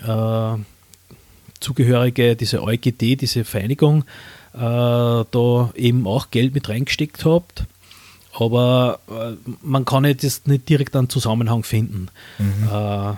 äh, 0.00 0.54
zugehörige, 1.58 2.36
diese 2.36 2.62
EuGD, 2.62 3.16
diese 3.16 3.44
Vereinigung, 3.44 4.04
da 4.52 5.70
eben 5.74 6.06
auch 6.06 6.30
Geld 6.30 6.54
mit 6.54 6.70
reingesteckt 6.70 7.26
habt. 7.26 7.66
Aber 8.38 9.00
äh, 9.08 9.32
man 9.62 9.84
kann 9.84 10.04
jetzt 10.04 10.46
nicht 10.46 10.68
direkt 10.68 10.94
einen 10.96 11.08
Zusammenhang 11.08 11.62
finden. 11.62 12.08
Mhm. 12.38 13.16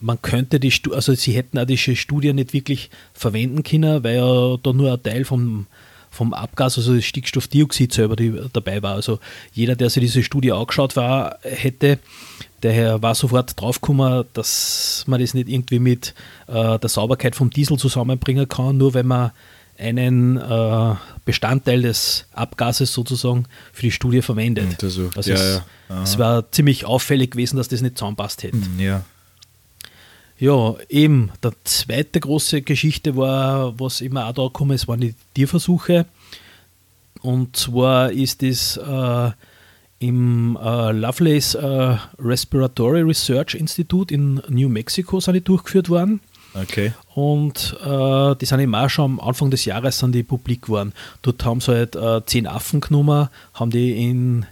man 0.00 0.22
könnte 0.22 0.60
die, 0.60 0.72
also 0.92 1.14
sie 1.14 1.32
hätten 1.32 1.58
auch 1.58 1.66
diese 1.66 1.96
Studie 1.96 2.32
nicht 2.32 2.52
wirklich 2.52 2.90
verwenden 3.12 3.62
können, 3.62 4.02
weil 4.04 4.16
ja 4.16 4.56
da 4.62 4.72
nur 4.72 4.92
ein 4.92 5.02
Teil 5.02 5.24
vom, 5.24 5.66
vom 6.10 6.32
Abgas, 6.32 6.78
also 6.78 6.94
das 6.94 7.04
Stickstoffdioxid 7.04 7.92
selber 7.92 8.16
die, 8.16 8.32
dabei 8.52 8.82
war. 8.82 8.94
Also 8.94 9.20
jeder, 9.52 9.76
der 9.76 9.90
sich 9.90 10.00
diese 10.00 10.22
Studie 10.22 10.52
angeschaut 10.52 10.96
war, 10.96 11.38
hätte, 11.42 11.98
der 12.62 13.02
war 13.02 13.14
sofort 13.14 13.60
draufgekommen, 13.60 14.24
dass 14.32 15.04
man 15.06 15.20
das 15.20 15.34
nicht 15.34 15.48
irgendwie 15.48 15.78
mit 15.78 16.14
äh, 16.46 16.78
der 16.78 16.88
Sauberkeit 16.88 17.36
vom 17.36 17.50
Diesel 17.50 17.78
zusammenbringen 17.78 18.48
kann, 18.48 18.78
nur 18.78 18.94
wenn 18.94 19.06
man 19.06 19.30
einen 19.78 20.36
äh, 20.36 20.94
Bestandteil 21.24 21.82
des 21.82 22.26
Abgases 22.32 22.92
sozusagen 22.92 23.44
für 23.72 23.82
die 23.82 23.92
Studie 23.92 24.22
verwendet. 24.22 24.70
Untersucht. 24.70 25.16
Also 25.16 25.30
ja, 25.30 25.36
es, 25.36 25.62
ja. 25.88 26.02
es, 26.02 26.18
war 26.18 26.50
ziemlich 26.52 26.84
auffällig 26.84 27.32
gewesen, 27.32 27.56
dass 27.56 27.68
das 27.68 27.82
nicht 27.82 27.98
zusammenpasst 27.98 28.42
hätte. 28.42 28.56
Hm, 28.56 28.78
ja. 28.80 29.04
Ja, 30.38 30.74
eben. 30.88 31.30
Der 31.42 31.52
zweite 31.64 32.20
große 32.20 32.62
Geschichte 32.62 33.16
war, 33.16 33.78
was 33.80 34.00
immer 34.00 34.26
auch 34.26 34.32
da 34.32 34.42
gekommen 34.44 34.72
ist, 34.72 34.86
waren 34.86 35.00
die 35.00 35.14
Tierversuche. 35.34 36.06
Und 37.22 37.56
zwar 37.56 38.12
ist 38.12 38.42
es 38.42 38.76
äh, 38.76 39.30
im 39.98 40.58
äh, 40.62 40.92
Lovelace 40.92 41.54
äh, 41.54 41.96
Respiratory 42.18 43.00
Research 43.00 43.54
Institute 43.54 44.12
in 44.12 44.42
New 44.48 44.68
Mexico 44.68 45.20
sind 45.20 45.34
die 45.34 45.40
durchgeführt 45.40 45.88
worden. 45.88 46.20
Okay. 46.54 46.92
Und 47.16 47.74
äh, 47.82 48.34
die 48.36 48.44
sind 48.44 48.74
auch 48.74 48.90
schon 48.90 49.12
am 49.12 49.20
Anfang 49.20 49.50
des 49.50 49.64
Jahres 49.64 50.00
sind 50.00 50.12
die 50.12 50.22
publik 50.22 50.66
geworden. 50.66 50.92
Dort 51.22 51.42
haben 51.46 51.62
sie 51.62 51.72
halt 51.72 51.96
äh, 51.96 52.20
zehn 52.26 52.46
Affen 52.46 52.82
genommen, 52.82 53.30
haben 53.54 53.70
die 53.70 54.06
in 54.06 54.44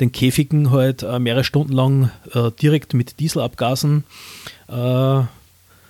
den 0.00 0.12
Käfigen 0.12 0.70
halt 0.70 1.02
äh, 1.02 1.18
mehrere 1.18 1.44
Stunden 1.44 1.72
lang 1.72 2.10
äh, 2.34 2.50
direkt 2.60 2.92
mit 2.92 3.20
Dieselabgasen 3.20 4.04
äh, 4.68 5.22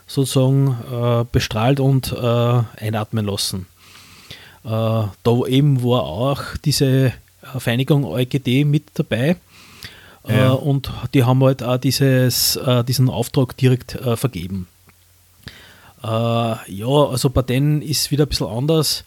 sozusagen 0.06 0.76
äh, 0.92 1.24
bestrahlt 1.32 1.80
und 1.80 2.14
einatmen 2.16 3.26
lassen. 3.26 3.66
da 4.62 5.12
eben 5.48 5.82
war 5.82 6.04
auch 6.04 6.42
diese 6.64 7.12
Vereinigung 7.58 8.04
EuGD 8.04 8.64
mit 8.64 8.84
dabei. 8.94 9.36
Ja. 10.28 10.52
und 10.52 10.92
die 11.14 11.24
haben 11.24 11.42
halt 11.42 11.62
auch 11.62 11.78
dieses, 11.78 12.60
diesen 12.86 13.08
Auftrag 13.08 13.56
direkt 13.56 13.98
vergeben. 14.16 14.68
Äh, 16.02 16.06
ja, 16.06 17.06
also 17.10 17.30
bei 17.30 17.42
denen 17.42 17.82
ist 17.82 18.02
es 18.02 18.10
wieder 18.10 18.24
ein 18.26 18.28
bisschen 18.28 18.46
anders, 18.46 19.04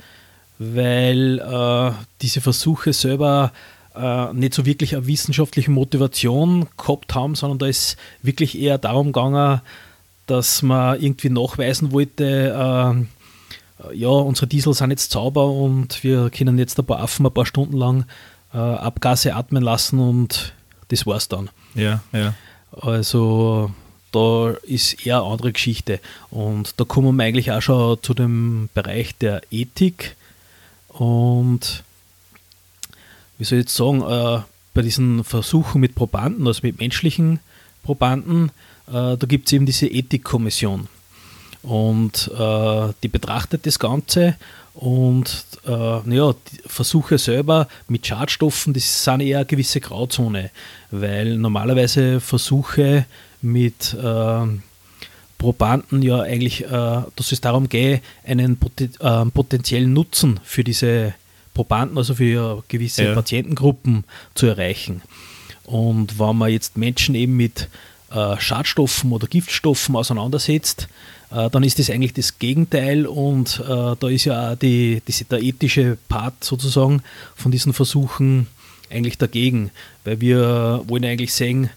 weil 0.59 1.39
äh, 1.39 1.91
diese 2.21 2.41
Versuche 2.41 2.93
selber 2.93 3.51
äh, 3.95 4.33
nicht 4.33 4.53
so 4.53 4.65
wirklich 4.65 4.95
eine 4.95 5.07
wissenschaftliche 5.07 5.71
Motivation 5.71 6.67
gehabt 6.77 7.15
haben, 7.15 7.35
sondern 7.35 7.59
da 7.59 7.65
ist 7.67 7.97
wirklich 8.21 8.57
eher 8.57 8.77
darum 8.77 9.07
gegangen, 9.07 9.61
dass 10.27 10.61
man 10.61 11.01
irgendwie 11.01 11.29
nachweisen 11.29 11.91
wollte, 11.91 12.25
äh, 13.03 13.05
ja, 13.93 14.07
unsere 14.07 14.47
Diesel 14.47 14.73
sind 14.73 14.91
jetzt 14.91 15.11
sauber 15.11 15.47
und 15.47 16.03
wir 16.03 16.29
können 16.29 16.57
jetzt 16.57 16.79
ein 16.79 16.85
paar 16.85 17.01
Affen 17.01 17.25
ein 17.25 17.33
paar 17.33 17.45
Stunden 17.45 17.75
lang 17.75 18.05
äh, 18.53 18.57
Abgase 18.57 19.35
atmen 19.35 19.61
lassen 19.61 19.99
und 19.99 20.53
das 20.87 21.05
war's 21.05 21.27
dann. 21.27 21.49
Ja, 21.75 22.01
ja. 22.13 22.33
Also 22.71 23.71
da 24.13 24.51
ist 24.63 25.05
eher 25.05 25.21
eine 25.21 25.31
andere 25.31 25.51
Geschichte. 25.51 25.99
Und 26.29 26.79
da 26.79 26.85
kommen 26.85 27.15
wir 27.15 27.23
eigentlich 27.23 27.51
auch 27.51 27.61
schon 27.61 28.01
zu 28.01 28.13
dem 28.13 28.69
Bereich 28.73 29.15
der 29.17 29.41
Ethik. 29.51 30.15
Und 30.89 31.83
wie 33.37 33.43
soll 33.43 33.59
ich 33.59 33.65
jetzt 33.65 33.75
sagen, 33.75 34.01
äh, 34.01 34.41
bei 34.73 34.81
diesen 34.81 35.23
Versuchen 35.23 35.81
mit 35.81 35.95
Probanden, 35.95 36.47
also 36.47 36.61
mit 36.63 36.79
menschlichen 36.79 37.39
Probanden, 37.83 38.49
äh, 38.87 39.17
da 39.17 39.27
gibt 39.27 39.47
es 39.47 39.53
eben 39.53 39.65
diese 39.65 39.87
Ethikkommission. 39.87 40.87
Und 41.63 42.29
äh, 42.37 42.93
die 43.01 43.07
betrachtet 43.07 43.65
das 43.65 43.79
Ganze 43.79 44.35
und 44.73 45.45
äh, 45.65 45.69
naja, 45.69 46.33
Versuche 46.65 47.17
selber 47.17 47.67
mit 47.87 48.05
Schadstoffen, 48.05 48.73
das 48.73 49.03
sind 49.03 49.21
eher 49.21 49.39
eine 49.39 49.45
gewisse 49.45 49.79
Grauzone, 49.79 50.49
weil 50.91 51.37
normalerweise 51.37 52.19
Versuche 52.19 53.05
mit 53.43 53.93
äh, 53.93 54.45
Probanden 55.37 56.01
ja 56.01 56.21
eigentlich, 56.21 56.63
äh, 56.63 56.67
dass 56.69 57.31
es 57.31 57.41
darum 57.41 57.69
geht, 57.69 58.01
einen 58.25 58.57
äh, 58.79 59.25
potenziellen 59.25 59.93
Nutzen 59.93 60.39
für 60.43 60.63
diese 60.63 61.13
Probanden, 61.53 61.97
also 61.97 62.15
für 62.15 62.63
gewisse 62.67 63.03
ja. 63.03 63.13
Patientengruppen 63.13 64.05
zu 64.35 64.47
erreichen. 64.47 65.01
Und 65.65 66.19
wenn 66.19 66.37
man 66.37 66.51
jetzt 66.51 66.77
Menschen 66.77 67.15
eben 67.15 67.35
mit 67.35 67.69
äh, 68.11 68.39
Schadstoffen 68.39 69.11
oder 69.11 69.27
Giftstoffen 69.27 69.95
auseinandersetzt, 69.95 70.87
äh, 71.31 71.49
dann 71.49 71.63
ist 71.63 71.79
das 71.79 71.89
eigentlich 71.89 72.13
das 72.13 72.39
Gegenteil 72.39 73.05
und 73.05 73.59
äh, 73.59 73.95
da 73.99 74.07
ist 74.07 74.25
ja 74.25 74.51
auch 74.51 74.55
die, 74.55 75.01
die, 75.07 75.23
der 75.25 75.41
ethische 75.41 75.97
Part 76.09 76.43
sozusagen 76.43 77.01
von 77.35 77.51
diesen 77.51 77.73
Versuchen 77.73 78.47
eigentlich 78.89 79.17
dagegen, 79.17 79.71
weil 80.03 80.21
wir 80.21 80.83
wollen 80.87 81.05
eigentlich 81.05 81.33
sehen, 81.33 81.69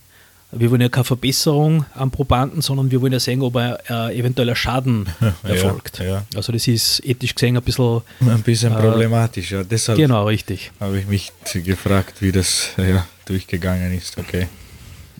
wir 0.53 0.71
wollen 0.71 0.81
ja 0.81 0.89
keine 0.89 1.05
Verbesserung 1.05 1.85
am 1.95 2.11
Probanden, 2.11 2.63
sondern 2.63 2.91
wir 2.91 3.03
wollen 3.03 3.13
ja 3.13 3.21
sehen, 3.21 3.43
ob 3.43 3.57
er 3.57 3.79
äh, 3.91 4.19
eventueller 4.19 4.55
Schaden 4.55 5.09
erfolgt. 5.43 5.99
Ja, 5.99 6.05
ja. 6.05 6.23
Also 6.35 6.53
das 6.53 6.67
ist 6.69 7.05
ethisch 7.05 7.35
gesehen 7.35 7.57
ein 7.57 7.63
bisschen... 7.63 8.03
Ein 8.21 8.43
bisschen 8.43 8.73
äh, 8.73 8.81
problematisch, 8.81 9.53
ja. 9.53 9.65
Deshalb 9.65 9.99
genau, 9.99 10.27
richtig. 10.27 10.73
habe 10.81 10.99
ich 10.99 11.07
mich 11.07 11.33
gefragt, 11.53 12.23
wie 12.23 12.33
das 12.33 12.71
ja, 12.77 13.07
durchgegangen 13.25 13.97
ist. 13.97 14.19
Okay. 14.19 14.49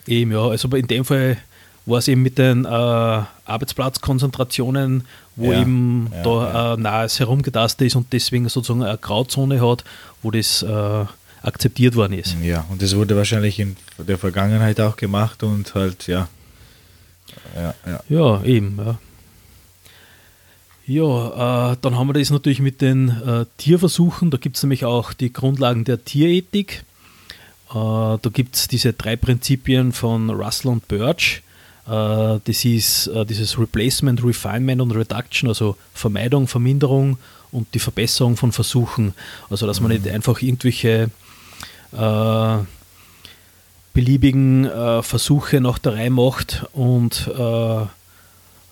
Eben, 0.07 0.33
ja. 0.33 0.47
Also 0.47 0.69
in 0.69 0.87
dem 0.87 1.05
Fall 1.05 1.39
war 1.87 1.99
es 1.99 2.07
eben 2.09 2.23
mit 2.23 2.39
den 2.39 2.65
äh, 2.65 2.69
Arbeitsplatzkonzentrationen, 2.69 5.05
wo 5.37 5.53
ja, 5.53 5.61
eben 5.61 6.11
da 6.25 6.75
äh, 6.75 6.77
nahes 6.77 7.21
herumgetastet 7.21 7.87
ist 7.87 7.97
und 7.97 8.13
deswegen 8.13 8.49
sozusagen 8.49 8.83
eine 8.83 8.99
Grauzone 8.99 9.61
hat, 9.61 9.85
wo 10.23 10.31
das 10.31 10.63
äh, 10.63 11.05
akzeptiert 11.43 11.95
worden 11.95 12.15
ist. 12.15 12.37
Ja, 12.43 12.65
und 12.71 12.83
das 12.83 12.97
wurde 12.97 13.17
wahrscheinlich 13.17 13.59
in 13.59 13.77
der 13.99 14.19
Vergangenheit 14.19 14.81
auch 14.81 14.97
gemacht 14.97 15.43
und 15.43 15.75
halt, 15.75 16.07
ja. 16.07 16.29
Ja, 17.55 17.75
ja. 17.87 18.01
ja 18.09 18.45
eben, 18.45 18.79
ja. 18.79 18.99
Ja, 20.89 21.73
äh, 21.73 21.77
dann 21.81 21.97
haben 21.97 22.07
wir 22.09 22.13
das 22.13 22.31
natürlich 22.31 22.61
mit 22.61 22.81
den 22.81 23.09
äh, 23.09 23.45
Tierversuchen. 23.59 24.31
Da 24.31 24.39
gibt 24.39 24.57
es 24.57 24.63
nämlich 24.63 24.85
auch 24.85 25.13
die 25.13 25.33
Grundlagen 25.33 25.85
der 25.85 26.05
Tierethik. 26.05 26.85
Äh, 27.71 27.75
da 27.75 28.31
gibt 28.33 28.55
es 28.55 28.69
diese 28.69 28.93
drei 28.93 29.17
Prinzipien 29.17 29.93
von 29.93 30.31
Russell 30.31 30.71
und 30.71 30.87
Birch. 30.87 31.43
Äh, 31.87 32.39
das 32.45 32.65
ist 32.65 33.09
äh, 33.09 33.27
dieses 33.27 33.59
Replacement, 33.59 34.23
Refinement 34.23 34.81
und 34.81 34.93
Reduction, 34.93 35.49
also 35.49 35.77
Vermeidung, 35.93 36.47
Verminderung 36.47 37.19
und 37.51 37.67
die 37.75 37.81
Verbesserung 37.81 38.37
von 38.37 38.53
Versuchen. 38.53 39.13
Also 39.51 39.67
dass 39.67 39.81
man 39.81 39.91
mhm. 39.91 40.03
nicht 40.03 40.15
einfach 40.15 40.41
irgendwelche 40.41 41.11
äh, 41.93 42.59
beliebigen 43.93 44.67
äh, 44.67 45.03
Versuche 45.03 45.61
nach 45.61 45.79
der 45.79 45.95
Reihe 45.95 46.11
macht 46.11 46.67
und 46.73 47.29
äh, 47.29 47.87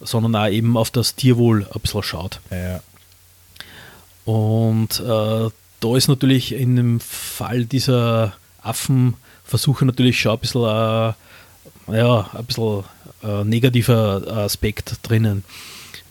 sondern 0.00 0.36
auch 0.36 0.48
eben 0.48 0.76
auf 0.76 0.90
das 0.90 1.14
Tierwohl 1.14 1.66
ein 1.72 1.80
bisschen 1.80 2.02
schaut. 2.02 2.40
Ja. 2.50 2.80
Und 4.26 5.00
äh, 5.00 5.50
da 5.80 5.96
ist 5.96 6.08
natürlich 6.08 6.52
in 6.52 6.76
dem 6.76 7.00
Fall 7.00 7.64
dieser 7.64 8.34
Affenversuche 8.60 9.86
natürlich 9.86 10.20
schon 10.20 10.32
ein 10.32 10.38
bisschen, 10.40 10.62
äh, 10.64 11.12
ja, 11.98 12.30
ein 12.34 12.44
bisschen 12.44 12.84
negativer 13.44 14.22
Aspekt 14.44 14.98
drinnen, 15.02 15.44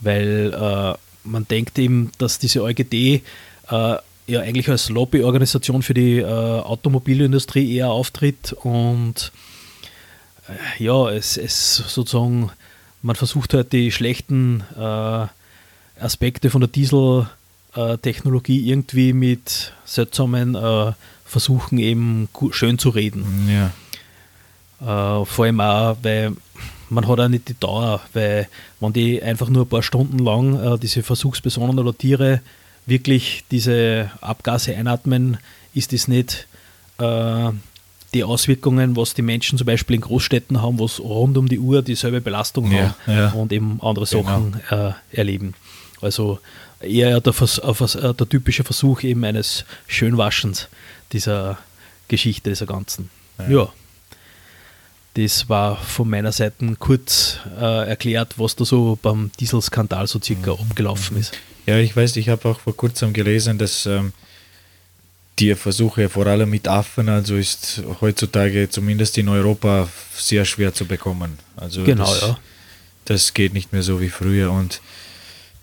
weil 0.01 0.97
man 1.23 1.47
denkt 1.47 1.77
eben, 1.77 2.11
dass 2.17 2.39
diese 2.39 2.63
EuGD 2.63 3.21
ja 4.27 4.41
eigentlich 4.41 4.69
als 4.69 4.89
Lobbyorganisation 4.89 5.81
für 5.81 5.93
die 5.93 6.19
äh, 6.19 6.25
Automobilindustrie 6.25 7.75
eher 7.75 7.89
auftritt 7.89 8.53
und 8.53 9.31
äh, 10.47 10.83
ja, 10.83 11.09
es, 11.09 11.37
es 11.37 11.75
sozusagen, 11.75 12.51
man 13.01 13.15
versucht 13.15 13.53
halt 13.53 13.73
die 13.73 13.91
schlechten 13.91 14.63
äh, 14.77 15.27
Aspekte 15.99 16.49
von 16.49 16.61
der 16.61 16.69
Diesel 16.69 17.27
äh, 17.75 17.97
irgendwie 18.03 19.13
mit 19.13 19.73
seltsamen 19.85 20.55
äh, 20.55 20.93
Versuchen 21.25 21.79
eben 21.79 22.29
schön 22.51 22.77
zu 22.77 22.89
reden. 22.89 23.49
Ja. 23.49 25.21
Äh, 25.21 25.25
vor 25.25 25.45
allem 25.45 25.61
auch, 25.61 25.97
weil 26.03 26.33
man 26.89 27.07
hat 27.07 27.19
auch 27.19 27.27
nicht 27.27 27.49
die 27.49 27.59
Dauer, 27.59 28.01
weil 28.13 28.47
wenn 28.79 28.93
die 28.93 29.21
einfach 29.23 29.49
nur 29.49 29.65
ein 29.65 29.69
paar 29.69 29.81
Stunden 29.81 30.19
lang 30.19 30.75
äh, 30.75 30.77
diese 30.77 31.01
Versuchspersonen 31.01 31.79
oder 31.79 31.97
Tiere 31.97 32.41
wirklich 32.85 33.43
diese 33.51 34.11
Abgase 34.21 34.75
einatmen, 34.75 35.37
ist 35.73 35.93
das 35.93 36.07
nicht 36.07 36.47
äh, 36.99 37.49
die 38.13 38.23
Auswirkungen, 38.23 38.95
was 38.95 39.13
die 39.13 39.21
Menschen 39.23 39.57
zum 39.57 39.65
Beispiel 39.65 39.95
in 39.95 40.01
Großstädten 40.01 40.61
haben, 40.61 40.79
was 40.79 40.99
rund 40.99 41.37
um 41.37 41.47
die 41.47 41.59
Uhr 41.59 41.81
dieselbe 41.81 42.21
Belastung 42.21 42.71
ja, 42.71 42.95
haben 43.07 43.17
ja. 43.17 43.29
und 43.31 43.51
eben 43.51 43.79
andere 43.81 44.05
Genau. 44.05 44.23
Sachen 44.23 44.61
äh, 44.69 44.91
erleben. 45.17 45.55
Also 46.01 46.39
eher 46.79 47.21
der, 47.21 47.33
Vers 47.33 47.57
äh, 47.59 47.69
äh, 47.97 48.13
der 48.13 48.29
typische 48.29 48.63
Versuch 48.63 49.03
eben 49.03 49.23
eines 49.23 49.65
Schönwaschens 49.87 50.67
dieser 51.11 51.57
Geschichte, 52.07 52.49
dieser 52.49 52.65
ganzen. 52.65 53.09
Ja. 53.39 53.49
Ja. 53.49 53.69
Das 55.15 55.47
war 55.47 55.77
von 55.77 56.09
meiner 56.09 56.31
Seite 56.31 56.75
kurz 56.79 57.37
äh, 57.59 57.87
erklärt, 57.89 58.33
was 58.37 58.55
da 58.55 58.65
so 58.65 58.97
beim 59.01 59.31
Dieselskandal 59.39 60.07
so 60.07 60.19
circa 60.19 60.53
Mhm. 60.53 60.59
abgelaufen 60.69 61.17
ist. 61.17 61.33
Ja, 61.65 61.77
ich 61.77 61.95
weiß, 61.95 62.15
ich 62.17 62.29
habe 62.29 62.49
auch 62.49 62.59
vor 62.59 62.75
kurzem 62.75 63.13
gelesen, 63.13 63.57
dass 63.57 63.85
ähm, 63.85 64.13
die 65.39 65.55
Versuche 65.55 66.09
vor 66.09 66.27
allem 66.27 66.49
mit 66.49 66.67
Affen, 66.67 67.09
also 67.09 67.35
ist 67.35 67.81
heutzutage 68.01 68.69
zumindest 68.69 69.17
in 69.17 69.29
Europa 69.29 69.89
sehr 70.15 70.45
schwer 70.45 70.73
zu 70.73 70.85
bekommen. 70.85 71.39
Also 71.55 71.83
Genau, 71.83 72.05
das, 72.05 72.21
ja. 72.21 72.39
das 73.05 73.33
geht 73.33 73.53
nicht 73.53 73.73
mehr 73.73 73.83
so 73.83 73.99
wie 73.99 74.09
früher 74.09 74.51
und 74.51 74.81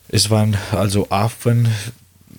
es 0.09 0.31
waren 0.31 0.57
also 0.73 1.09
Affen 1.11 1.69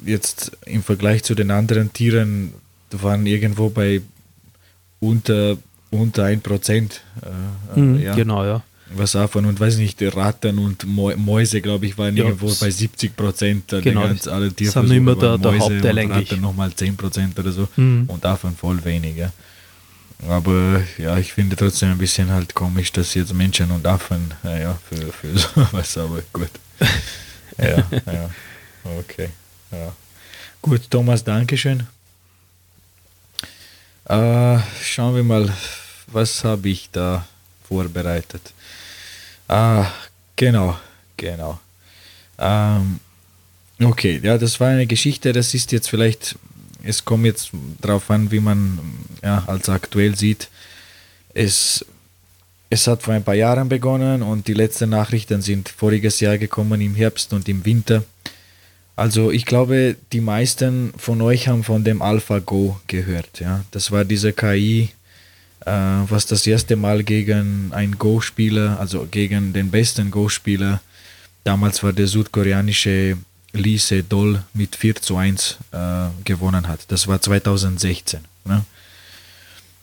jetzt 0.06 0.52
im 0.66 0.84
Vergleich 0.84 1.24
zu 1.24 1.36
den 1.36 1.52
anderen 1.52 1.94
Tieren 1.94 2.54
waren 2.92 3.26
irgendwo 3.26 3.70
bei 3.70 4.02
unter 5.00 5.58
unter 5.92 6.26
1 6.26 6.42
Prozent. 6.42 7.02
Äh, 7.22 7.80
Mhm, 7.80 8.00
ja 8.00 8.16
Genau, 8.16 8.46
ja. 8.46 8.64
Was 8.96 9.16
Affen 9.16 9.46
und 9.46 9.60
weiß 9.60 9.78
nicht, 9.78 10.02
Ratten 10.02 10.60
und 10.60 10.86
Mäu- 10.86 11.16
Mäuse, 11.16 11.62
glaube 11.62 11.86
ich, 11.86 11.98
waren 11.98 12.16
Ja, 12.18 12.26
irgendwo 12.26 12.54
bei 12.60 12.70
70 12.70 13.16
Prozent. 13.16 13.68
Genau, 13.70 14.02
ganz, 14.04 14.28
alle 14.28 14.46
sind 14.48 14.58
Tierversuche 14.58 14.96
immer 14.96 15.16
der- 15.16 15.38
der 15.38 15.60
Hauptteil 15.60 15.92
und 15.92 15.98
eigentlich. 16.00 16.32
Ratten 16.32 16.42
nochmal 16.42 16.74
10 16.74 16.96
Prozent 16.98 17.38
oder 17.40 17.52
so 17.52 17.68
Mhm. 17.76 18.06
und 18.08 18.26
Affen 18.26 18.56
voll 18.56 18.84
weniger. 18.84 19.32
Aber 20.28 20.82
ja, 20.98 21.18
ich 21.18 21.34
finde 21.34 21.56
trotzdem 21.56 21.90
ein 21.92 21.98
bisschen 21.98 22.30
halt 22.30 22.54
komisch, 22.54 22.92
dass 22.92 23.14
jetzt 23.16 23.34
Menschen 23.34 23.72
und 23.72 23.86
Affen, 23.88 24.32
naja, 24.44 24.78
für, 24.88 25.12
für 25.12 25.38
sowas, 25.38 25.98
aber 25.98 26.22
gut. 26.34 26.50
Ja, 27.58 27.84
ja, 28.06 28.30
okay. 29.00 29.30
Ja. 29.72 29.94
Gut, 30.62 30.82
Thomas, 30.90 31.24
Dankeschön. 31.24 31.88
Äh, 34.06 34.60
schauen 34.84 35.16
wir 35.16 35.24
mal, 35.24 35.52
was 36.08 36.44
habe 36.44 36.70
ich 36.70 36.90
da 36.92 37.26
vorbereitet. 37.68 38.42
Ah, 39.52 39.92
genau, 40.38 40.78
genau. 41.18 41.60
Ähm, 42.40 43.02
okay, 43.84 44.22
ja, 44.24 44.38
das 44.38 44.62
war 44.62 44.70
eine 44.70 44.88
Geschichte, 44.88 45.34
das 45.34 45.54
ist 45.54 45.74
jetzt 45.74 45.90
vielleicht, 45.90 46.38
es 46.84 47.04
kommt 47.04 47.26
jetzt 47.26 47.52
darauf 47.82 48.10
an, 48.10 48.32
wie 48.32 48.40
man 48.40 48.80
ja, 49.22 49.44
als 49.48 49.68
aktuell 49.68 50.16
sieht. 50.16 50.48
Es, 51.34 51.86
es 52.70 52.88
hat 52.88 53.04
vor 53.04 53.14
ein 53.14 53.26
paar 53.26 53.36
Jahren 53.36 53.68
begonnen 53.68 54.24
und 54.24 54.48
die 54.48 54.54
letzten 54.54 54.92
Nachrichten 54.92 55.42
sind 55.42 55.68
voriges 55.68 56.22
Jahr 56.22 56.38
gekommen 56.38 56.80
im 56.80 56.96
Herbst 56.96 57.34
und 57.34 57.50
im 57.50 57.66
Winter. 57.66 58.06
Also 58.96 59.32
ich 59.32 59.46
glaube, 59.46 59.98
die 60.14 60.22
meisten 60.22 60.94
von 60.96 61.22
euch 61.22 61.50
haben 61.50 61.66
von 61.66 61.84
dem 61.84 62.02
AlphaGo 62.02 62.80
gehört. 62.88 63.42
Ja? 63.42 63.66
Das 63.72 63.92
war 63.92 64.06
diese 64.06 64.32
KI, 64.32 64.92
was 65.66 66.26
das 66.26 66.48
erste 66.48 66.76
Mal 66.76 67.04
gegen 67.04 67.72
einen 67.72 67.98
Go-Spieler, 67.98 68.80
also 68.80 69.08
gegen 69.10 69.54
den 69.54 69.70
besten 69.70 70.10
Go-Spieler, 70.10 70.82
damals 71.44 71.84
war 71.84 71.94
der 71.94 72.08
südkoreanische 72.08 73.18
Lee 73.54 73.78
Sedol 73.78 74.44
mit 74.54 74.76
4 74.76 74.96
zu 74.96 75.18
1 75.18 75.58
äh, 75.72 76.08
gewonnen 76.24 76.68
hat. 76.68 76.86
Das 76.88 77.08
war 77.08 77.22
2016. 77.22 78.22
Ne? 78.46 78.64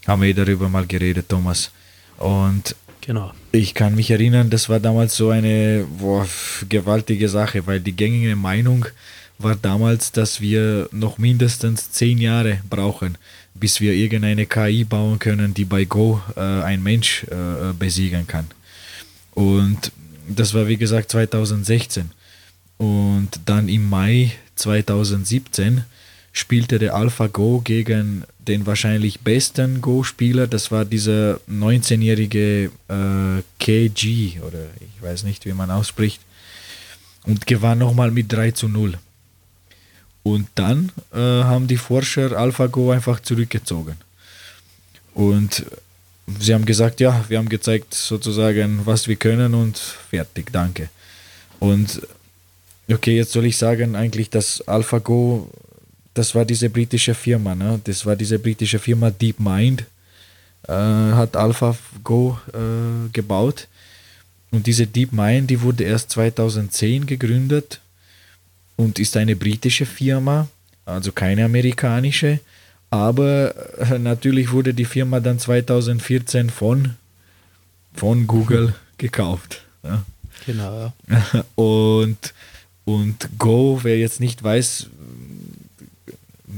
Haben 0.06 0.22
wir 0.22 0.34
darüber 0.34 0.68
mal 0.68 0.86
geredet, 0.86 1.28
Thomas. 1.28 1.70
Und 2.16 2.74
Genau. 3.02 3.32
ich 3.52 3.74
kann 3.74 3.94
mich 3.94 4.10
erinnern, 4.10 4.50
das 4.50 4.68
war 4.68 4.80
damals 4.80 5.16
so 5.16 5.30
eine 5.30 5.86
boah, 5.98 6.26
gewaltige 6.68 7.28
Sache, 7.28 7.66
weil 7.66 7.80
die 7.80 7.92
gängige 7.96 8.36
Meinung 8.36 8.86
war 9.38 9.54
damals, 9.54 10.12
dass 10.12 10.40
wir 10.40 10.88
noch 10.92 11.16
mindestens 11.18 11.90
zehn 11.90 12.18
Jahre 12.18 12.60
brauchen, 12.68 13.16
bis 13.58 13.80
wir 13.80 13.92
irgendeine 13.92 14.46
KI 14.46 14.84
bauen 14.84 15.18
können, 15.18 15.54
die 15.54 15.64
bei 15.64 15.84
Go 15.84 16.20
äh, 16.36 16.40
ein 16.40 16.82
Mensch 16.82 17.24
äh, 17.24 17.72
besiegen 17.78 18.26
kann. 18.26 18.46
Und 19.32 19.92
das 20.28 20.54
war 20.54 20.68
wie 20.68 20.76
gesagt 20.76 21.10
2016. 21.10 22.10
Und 22.76 23.28
dann 23.44 23.68
im 23.68 23.88
Mai 23.88 24.32
2017 24.54 25.84
spielte 26.32 26.78
der 26.78 26.94
AlphaGo 26.94 27.60
gegen 27.64 28.24
den 28.38 28.66
wahrscheinlich 28.66 29.20
besten 29.20 29.80
Go-Spieler. 29.80 30.46
Das 30.46 30.70
war 30.70 30.84
dieser 30.84 31.40
19-jährige 31.50 32.70
äh, 32.88 33.42
KG, 33.58 34.40
oder 34.40 34.66
ich 34.80 35.02
weiß 35.02 35.24
nicht, 35.24 35.44
wie 35.46 35.52
man 35.52 35.70
ausspricht. 35.70 36.20
Und 37.24 37.46
gewann 37.46 37.78
nochmal 37.78 38.10
mit 38.10 38.32
3 38.32 38.52
zu 38.52 38.68
0. 38.68 38.98
Und 40.28 40.48
dann 40.56 40.92
äh, 41.14 41.18
haben 41.18 41.66
die 41.68 41.78
Forscher 41.78 42.36
AlphaGo 42.36 42.90
einfach 42.90 43.20
zurückgezogen. 43.20 43.96
Und 45.14 45.64
sie 46.38 46.52
haben 46.52 46.66
gesagt, 46.66 47.00
ja, 47.00 47.24
wir 47.28 47.38
haben 47.38 47.48
gezeigt 47.48 47.94
sozusagen, 47.94 48.82
was 48.84 49.08
wir 49.08 49.16
können 49.16 49.54
und 49.54 49.78
fertig, 49.78 50.52
danke. 50.52 50.90
Und 51.60 52.02
okay, 52.92 53.16
jetzt 53.16 53.32
soll 53.32 53.46
ich 53.46 53.56
sagen 53.56 53.96
eigentlich, 53.96 54.28
dass 54.28 54.60
AlphaGo, 54.68 55.50
das 56.12 56.34
war 56.34 56.44
diese 56.44 56.68
britische 56.68 57.14
Firma, 57.14 57.54
ne? 57.54 57.80
das 57.84 58.04
war 58.04 58.14
diese 58.14 58.38
britische 58.38 58.78
Firma 58.78 59.10
DeepMind, 59.10 59.86
äh, 60.68 60.72
hat 60.72 61.36
AlphaGo 61.36 62.38
äh, 62.52 63.08
gebaut. 63.14 63.66
Und 64.50 64.66
diese 64.66 64.86
DeepMind, 64.86 65.48
die 65.48 65.62
wurde 65.62 65.84
erst 65.84 66.10
2010 66.10 67.06
gegründet 67.06 67.80
und 68.78 69.00
ist 69.00 69.16
eine 69.16 69.34
britische 69.36 69.84
Firma, 69.84 70.48
also 70.86 71.12
keine 71.12 71.44
amerikanische. 71.44 72.38
Aber 72.90 73.54
äh, 73.78 73.98
natürlich 73.98 74.52
wurde 74.52 74.72
die 74.72 74.86
Firma 74.86 75.20
dann 75.20 75.38
2014 75.38 76.48
von, 76.48 76.94
von 77.92 78.26
Google 78.26 78.74
gekauft. 78.98 79.62
Ja. 79.82 80.04
Genau, 80.46 80.92
ja. 81.08 81.44
Und, 81.56 82.32
und 82.86 83.28
Go, 83.36 83.80
wer 83.82 83.98
jetzt 83.98 84.20
nicht 84.20 84.42
weiß, 84.42 84.86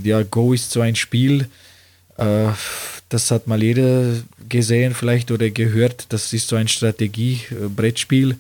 ja, 0.05 0.23
Go 0.23 0.53
ist 0.53 0.71
so 0.71 0.81
ein 0.81 0.95
Spiel, 0.95 1.49
äh, 2.19 2.51
das 3.09 3.31
hat 3.33 3.49
mal 3.49 3.61
jeder 3.61 4.15
gesehen 4.49 4.95
vielleicht 4.95 5.33
oder 5.33 5.51
gehört, 5.51 6.07
das 6.11 6.33
ist 6.33 6.47
so 6.47 6.55
ein 6.55 6.69
Strategie-Brettspiel 6.69 8.37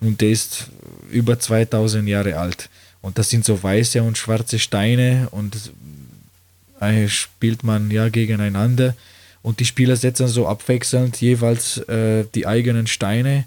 und 0.00 0.20
der 0.20 0.30
ist 0.30 0.70
über 1.10 1.38
2000 1.38 2.08
Jahre 2.08 2.36
alt. 2.36 2.68
Und 3.02 3.18
das 3.18 3.30
sind 3.30 3.44
so 3.44 3.62
weiße 3.62 4.02
und 4.02 4.18
schwarze 4.18 4.58
Steine 4.58 5.28
und 5.30 5.56
äh, 6.80 7.08
spielt 7.08 7.64
man 7.64 7.90
ja 7.90 8.08
gegeneinander 8.08 8.94
und 9.42 9.60
die 9.60 9.64
Spieler 9.64 9.96
setzen 9.96 10.28
so 10.28 10.46
abwechselnd 10.46 11.20
jeweils 11.20 11.78
äh, 11.88 12.24
die 12.34 12.46
eigenen 12.46 12.86
Steine 12.86 13.44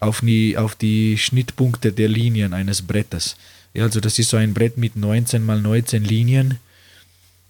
auf 0.00 0.20
die, 0.20 0.58
auf 0.58 0.74
die 0.74 1.16
Schnittpunkte 1.16 1.92
der 1.92 2.08
Linien 2.08 2.52
eines 2.52 2.82
Brettes. 2.82 3.36
Ja, 3.72 3.84
also 3.84 4.00
das 4.00 4.18
ist 4.18 4.30
so 4.30 4.36
ein 4.36 4.52
Brett 4.52 4.76
mit 4.76 4.96
19 4.96 5.44
mal 5.44 5.60
19 5.60 6.04
Linien 6.04 6.58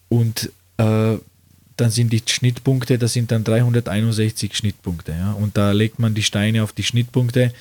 und 0.09 0.51
äh, 0.77 1.17
dann 1.77 1.91
sind 1.91 2.13
die 2.13 2.23
Schnittpunkte, 2.25 2.99
das 2.99 3.13
sind 3.13 3.33
dann 3.33 3.43
361 3.43 4.57
Schnittpunkte. 4.57 5.13
Ja? 5.13 5.33
Und 5.33 5.57
da 5.57 5.73
legt 5.73 5.99
man 5.99 6.15
die 6.15 6.23
Steine 6.23 6.63
auf 6.63 6.73
die 6.73 6.85
Schnittpunkte 6.85 7.53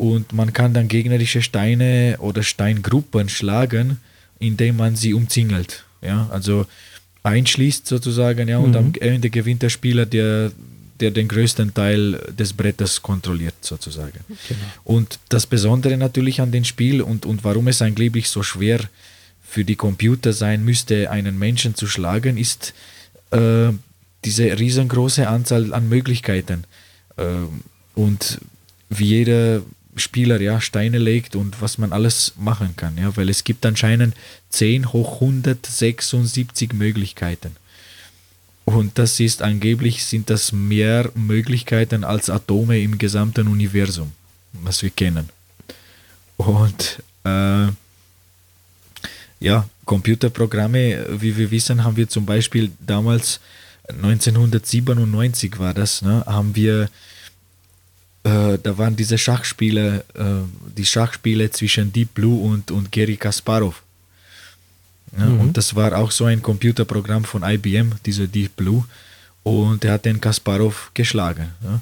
und 0.00 0.32
man 0.32 0.54
kann 0.54 0.72
dann 0.72 0.88
gegnerische 0.88 1.42
Steine 1.42 2.16
oder 2.20 2.42
Steingruppen 2.42 3.28
schlagen, 3.28 3.98
indem 4.38 4.76
man 4.76 4.96
sie 4.96 5.12
umzingelt. 5.12 5.84
Ja? 6.00 6.26
Also 6.32 6.64
einschließt 7.22 7.86
sozusagen, 7.86 8.48
ja, 8.48 8.56
und 8.56 8.70
Mhm. 8.70 8.76
am 8.76 8.92
Ende 8.98 9.28
gewinnt 9.28 9.60
der 9.60 9.68
Spieler, 9.68 10.06
der, 10.06 10.52
der 11.00 11.10
den 11.10 11.28
größten 11.28 11.74
Teil 11.74 12.18
des 12.38 12.54
Brettes 12.54 13.02
kontrolliert, 13.02 13.56
sozusagen. 13.60 14.20
Genau. 14.48 14.60
Und 14.84 15.18
das 15.28 15.44
Besondere 15.44 15.98
natürlich 15.98 16.40
an 16.40 16.50
dem 16.50 16.64
Spiel 16.64 17.02
und, 17.02 17.26
und 17.26 17.44
warum 17.44 17.68
es 17.68 17.82
angeblich 17.82 18.30
so 18.30 18.42
schwer 18.42 18.80
für 19.46 19.66
die 19.66 19.76
Computer 19.76 20.32
sein 20.32 20.64
müsste, 20.64 21.10
einen 21.10 21.38
Menschen 21.38 21.74
zu 21.74 21.86
schlagen, 21.86 22.38
ist 22.38 22.72
äh, 23.32 23.68
diese 24.24 24.58
riesengroße 24.58 25.28
Anzahl 25.28 25.74
an 25.74 25.90
Möglichkeiten. 25.90 26.64
Ähm, 27.18 27.60
und 27.94 28.38
wie 28.88 29.04
jeder 29.18 29.60
Spieler 29.96 30.40
ja 30.40 30.60
Steine 30.60 30.98
legt 30.98 31.36
und 31.36 31.60
was 31.60 31.78
man 31.78 31.92
alles 31.92 32.34
machen 32.38 32.74
kann, 32.76 32.96
ja, 32.96 33.16
weil 33.16 33.28
es 33.28 33.44
gibt 33.44 33.66
anscheinend 33.66 34.14
10 34.50 34.92
hoch 34.92 35.14
176 35.14 36.72
Möglichkeiten. 36.72 37.56
Und 38.64 38.98
das 38.98 39.18
ist 39.18 39.42
angeblich 39.42 40.04
sind 40.04 40.30
das 40.30 40.52
mehr 40.52 41.10
Möglichkeiten 41.14 42.04
als 42.04 42.30
Atome 42.30 42.80
im 42.80 42.98
gesamten 42.98 43.48
Universum, 43.48 44.12
was 44.52 44.82
wir 44.82 44.90
kennen. 44.90 45.28
Und 46.36 47.02
äh, 47.24 47.68
ja, 49.40 49.68
Computerprogramme, 49.84 51.20
wie 51.20 51.36
wir 51.36 51.50
wissen, 51.50 51.82
haben 51.82 51.96
wir 51.96 52.08
zum 52.08 52.26
Beispiel 52.26 52.70
damals 52.78 53.40
1997 53.88 55.58
war 55.58 55.74
das, 55.74 56.02
ne, 56.02 56.22
haben 56.26 56.54
wir 56.54 56.88
äh, 58.22 58.58
da 58.62 58.76
waren 58.76 58.96
diese 58.96 59.16
Schachspiele, 59.16 60.04
äh, 60.14 60.24
die 60.76 60.84
Schachspiele 60.84 61.50
zwischen 61.50 61.92
Deep 61.92 62.14
Blue 62.14 62.42
und, 62.42 62.70
und 62.70 62.92
Gary 62.92 63.16
Kasparov. 63.16 63.82
Ja, 65.18 65.26
mhm. 65.26 65.40
Und 65.40 65.56
das 65.56 65.74
war 65.74 65.96
auch 65.96 66.10
so 66.10 66.26
ein 66.26 66.42
Computerprogramm 66.42 67.24
von 67.24 67.42
IBM, 67.42 67.92
diese 68.04 68.28
Deep 68.28 68.56
Blue. 68.56 68.84
Und 69.42 69.84
er 69.84 69.94
hat 69.94 70.04
den 70.04 70.20
Kasparov 70.20 70.90
geschlagen. 70.92 71.48
Ja. 71.64 71.80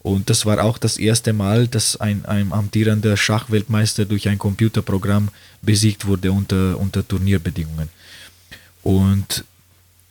Und 0.00 0.30
das 0.30 0.46
war 0.46 0.62
auch 0.62 0.78
das 0.78 0.98
erste 0.98 1.32
Mal, 1.32 1.66
dass 1.66 1.96
ein, 2.00 2.24
ein 2.26 2.52
amtierender 2.52 3.16
Schachweltmeister 3.16 4.04
durch 4.04 4.28
ein 4.28 4.38
Computerprogramm 4.38 5.30
besiegt 5.62 6.06
wurde 6.06 6.30
unter, 6.30 6.78
unter 6.78 7.06
Turnierbedingungen. 7.06 7.88
Und 8.82 9.44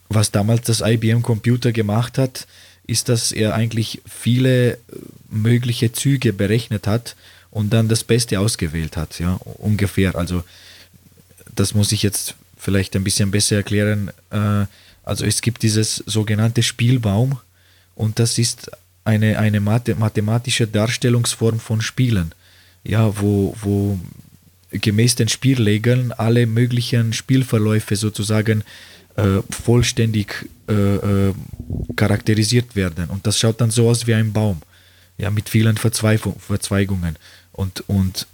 was 0.10 0.32
damals 0.32 0.64
das 0.64 0.82
IBM 0.82 1.22
Computer 1.22 1.72
gemacht 1.72 2.18
hat, 2.18 2.46
ist, 2.88 3.10
dass 3.10 3.32
er 3.32 3.56
eigentlich 3.56 4.02
viele 4.06 4.74
äh, 4.74 4.78
mögliche 5.30 5.92
Züge 5.92 6.34
berechnet 6.34 6.88
hat 6.88 7.16
und 7.52 7.74
dann 7.74 7.88
das 7.88 8.04
Beste 8.04 8.40
ausgewählt 8.40 8.98
hat, 8.98 9.20
ja, 9.20 9.40
ungefähr. 9.58 10.16
Also 10.16 10.44
das 11.56 11.74
muss 11.74 11.92
ich 11.92 12.04
jetzt 12.04 12.36
vielleicht 12.58 12.96
ein 12.96 13.04
bisschen 13.04 13.32
besser 13.32 13.58
erklären. 13.58 14.12
Äh, 14.30 14.66
also 15.04 15.26
es 15.26 15.42
gibt 15.42 15.64
dieses 15.64 16.04
sogenannte 16.06 16.64
Spielbaum 16.64 17.40
und 17.96 18.20
das 18.20 18.38
ist 18.38 18.72
eine, 19.04 19.38
eine 19.38 19.60
mathematische 19.60 20.68
Darstellungsform 20.68 21.60
von 21.60 21.82
Spielen, 21.82 22.34
ja, 22.84 23.22
wo, 23.22 23.56
wo 23.62 24.00
gemäß 24.72 25.16
den 25.16 25.30
Spielregeln 25.30 26.12
alle 26.12 26.48
möglichen 26.48 27.14
Spielverläufe 27.14 27.96
sozusagen 27.96 28.64
äh, 29.16 29.42
vollständig 29.50 30.50
äh, 30.68 30.74
äh, 30.74 31.34
charakterisiert 31.96 32.76
werden. 32.76 33.10
Und 33.10 33.28
das 33.28 33.40
schaut 33.40 33.62
dann 33.62 33.72
so 33.72 33.90
aus 33.90 34.08
wie 34.08 34.14
ein 34.14 34.34
Baum, 34.34 34.62
ja, 35.18 35.30
mit 35.30 35.50
vielen 35.50 35.78
Verzweigungen. 35.78 37.16
Und, 37.52 37.84
und 37.88 38.28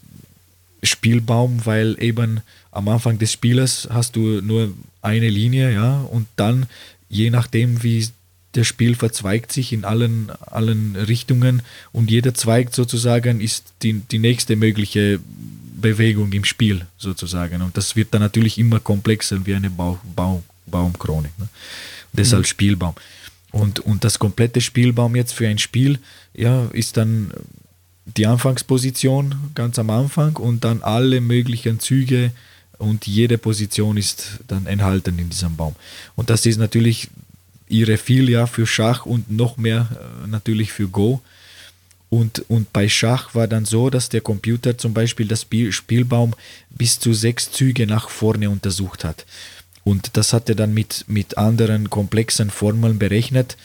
Spielbaum, 0.84 1.66
weil 1.66 2.02
eben 2.02 2.42
am 2.72 2.88
Anfang 2.88 3.20
des 3.20 3.32
Spieles 3.32 3.88
hast 3.92 4.16
du 4.16 4.42
nur 4.42 4.74
eine 5.02 5.30
Linie, 5.30 5.74
ja, 5.74 6.02
und 6.02 6.28
dann, 6.36 6.66
je 7.10 7.30
nachdem, 7.30 7.84
wie 7.84 8.08
das 8.54 8.68
Spiel 8.68 8.96
verzweigt 8.96 9.52
sich 9.52 9.72
in 9.74 9.86
allen, 9.86 10.30
allen 10.42 10.96
Richtungen 10.96 11.62
und 11.92 12.12
jeder 12.12 12.34
Zweig 12.34 12.74
sozusagen 12.74 13.40
ist 13.40 13.74
die, 13.82 14.02
die 14.12 14.20
nächste 14.20 14.56
mögliche 14.56 15.20
Bewegung 15.80 16.32
im 16.34 16.44
Spiel 16.44 16.86
sozusagen. 16.98 17.62
Und 17.62 17.78
das 17.78 17.96
wird 17.96 18.14
dann 18.14 18.22
natürlich 18.22 18.58
immer 18.58 18.80
komplexer 18.80 19.46
wie 19.46 19.56
eine 19.56 19.70
Bau, 19.70 20.00
Bau, 20.16 20.44
Baumkrone. 20.72 21.30
Ne? 21.38 21.48
Deshalb 22.14 22.44
mhm. 22.44 22.48
Spielbaum. 22.48 22.96
Und, 23.52 23.80
und 23.80 24.04
das 24.04 24.18
komplette 24.18 24.62
Spielbaum 24.62 25.16
jetzt 25.16 25.34
für 25.34 25.48
ein 25.48 25.60
Spiel, 25.60 26.00
ja, 26.34 26.66
ist 26.72 26.98
dann 26.98 27.32
die 28.06 28.26
Anfangsposition 28.26 29.36
ganz 29.56 29.78
am 29.78 29.90
Anfang 29.90 30.36
und 30.38 30.64
dann 30.64 30.82
alle 30.82 31.22
möglichen 31.22 31.80
Züge 31.80 32.32
und 32.78 33.06
jede 33.06 33.38
Position 33.38 33.98
ist 33.98 34.40
dann 34.48 34.66
enthalten 34.66 35.20
in 35.20 35.30
diesem 35.30 35.56
Baum. 35.56 35.76
Und 36.16 36.30
das 36.30 36.46
ist 36.46 36.58
natürlich 36.58 37.10
ihre 37.68 37.98
viel 37.98 38.30
ja 38.30 38.48
für 38.48 38.66
Schach 38.66 39.06
und 39.06 39.32
noch 39.32 39.58
mehr 39.58 39.88
äh, 39.92 40.28
natürlich 40.28 40.72
für 40.72 40.88
Go. 40.88 41.22
Und, 42.10 42.44
und 42.50 42.74
bei 42.74 42.90
Schach 42.90 43.34
war 43.36 43.48
dann 43.48 43.64
so, 43.64 43.90
dass 43.90 44.10
der 44.10 44.20
Computer 44.20 44.78
zum 44.78 44.94
Beispiel 44.94 45.28
das 45.28 45.48
Spielbaum 45.70 46.34
bis 46.70 47.00
zu 47.00 47.14
sechs 47.14 47.52
Züge 47.52 47.88
nach 47.88 48.10
vorne 48.10 48.50
untersucht 48.50 49.06
hat. 49.06 49.26
Und 49.84 50.16
das 50.18 50.34
hat 50.34 50.50
er 50.50 50.56
dann 50.56 50.74
mit, 50.74 51.06
mit 51.08 51.38
anderen 51.38 51.90
komplexen 51.90 52.50
Formeln 52.50 53.00
berechnet. 53.00 53.58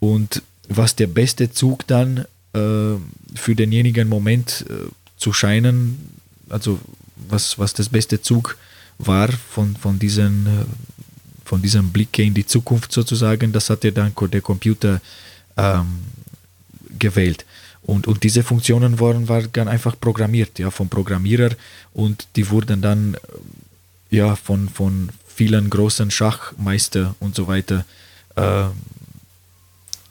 Und 0.00 0.42
was 0.68 0.96
der 0.96 1.06
beste 1.06 1.52
Zug 1.52 1.86
dann 1.86 2.24
äh, 2.52 2.96
für 3.34 3.54
denjenigen 3.54 4.08
Moment 4.08 4.64
äh, 4.68 4.90
zu 5.16 5.32
scheinen, 5.32 5.98
also 6.48 6.80
was, 7.28 7.58
was 7.58 7.74
das 7.74 7.88
beste 7.88 8.20
Zug 8.20 8.56
war 8.98 9.28
von, 9.28 9.76
von, 9.76 9.98
diesen, 9.98 10.46
äh, 10.46 10.64
von 11.44 11.62
diesem 11.62 11.90
Blick 11.90 12.18
in 12.18 12.34
die 12.34 12.46
Zukunft 12.46 12.92
sozusagen, 12.92 13.52
das 13.52 13.70
hat 13.70 13.84
er 13.84 13.92
dann 13.92 14.12
der 14.32 14.40
Computer 14.40 15.00
ähm, 15.56 15.86
gewählt. 16.98 17.44
Und, 17.82 18.06
und 18.06 18.22
diese 18.22 18.42
Funktionen 18.42 18.98
wurden 18.98 19.28
waren 19.28 19.68
einfach 19.68 19.98
programmiert, 20.00 20.58
ja, 20.58 20.70
vom 20.70 20.88
Programmierer 20.88 21.50
und 21.92 22.26
die 22.36 22.48
wurden 22.48 22.80
dann 22.80 23.16
ja, 24.10 24.36
von, 24.36 24.68
von 24.68 25.10
vielen 25.34 25.70
großen 25.70 26.10
Schachmeister 26.10 27.14
und 27.20 27.34
so 27.34 27.46
weiter, 27.46 27.84
äh, 28.36 28.64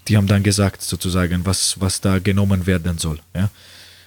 die 0.07 0.17
haben 0.17 0.27
dann 0.27 0.43
gesagt, 0.43 0.81
sozusagen, 0.81 1.45
was, 1.45 1.79
was 1.79 2.01
da 2.01 2.19
genommen 2.19 2.65
werden 2.65 2.97
soll. 2.97 3.19
Ja? 3.33 3.49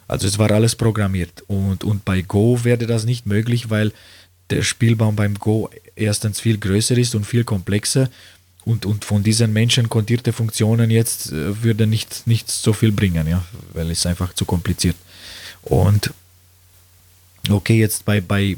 Also 0.09 0.27
es 0.27 0.39
war 0.39 0.51
alles 0.51 0.77
programmiert. 0.77 1.43
Und, 1.47 1.85
und 1.85 2.05
bei 2.05 2.23
Go 2.23 2.63
wäre 2.65 2.87
das 2.87 3.05
nicht 3.05 3.27
möglich, 3.27 3.71
weil 3.71 3.93
der 4.51 4.63
Spielbaum 4.63 5.17
beim 5.17 5.35
Go 5.35 5.71
erstens 5.97 6.41
viel 6.41 6.59
größer 6.59 6.97
ist 6.97 7.15
und 7.15 7.25
viel 7.25 7.45
komplexer. 7.45 8.11
Und, 8.65 8.85
und 8.85 9.05
von 9.05 9.23
diesen 9.23 9.53
Menschen 9.53 9.89
kontierte 9.89 10.33
Funktionen 10.33 10.91
jetzt 10.91 11.33
äh, 11.33 11.63
würde 11.63 11.87
nicht, 11.87 12.27
nicht 12.27 12.51
so 12.51 12.73
viel 12.73 12.93
bringen, 12.93 13.27
ja, 13.29 13.45
weil 13.73 13.91
es 13.91 14.05
einfach 14.07 14.35
zu 14.35 14.45
kompliziert. 14.45 14.97
Und 15.63 16.11
okay, 17.49 17.79
jetzt 17.79 18.05
bei, 18.05 18.21
bei 18.21 18.57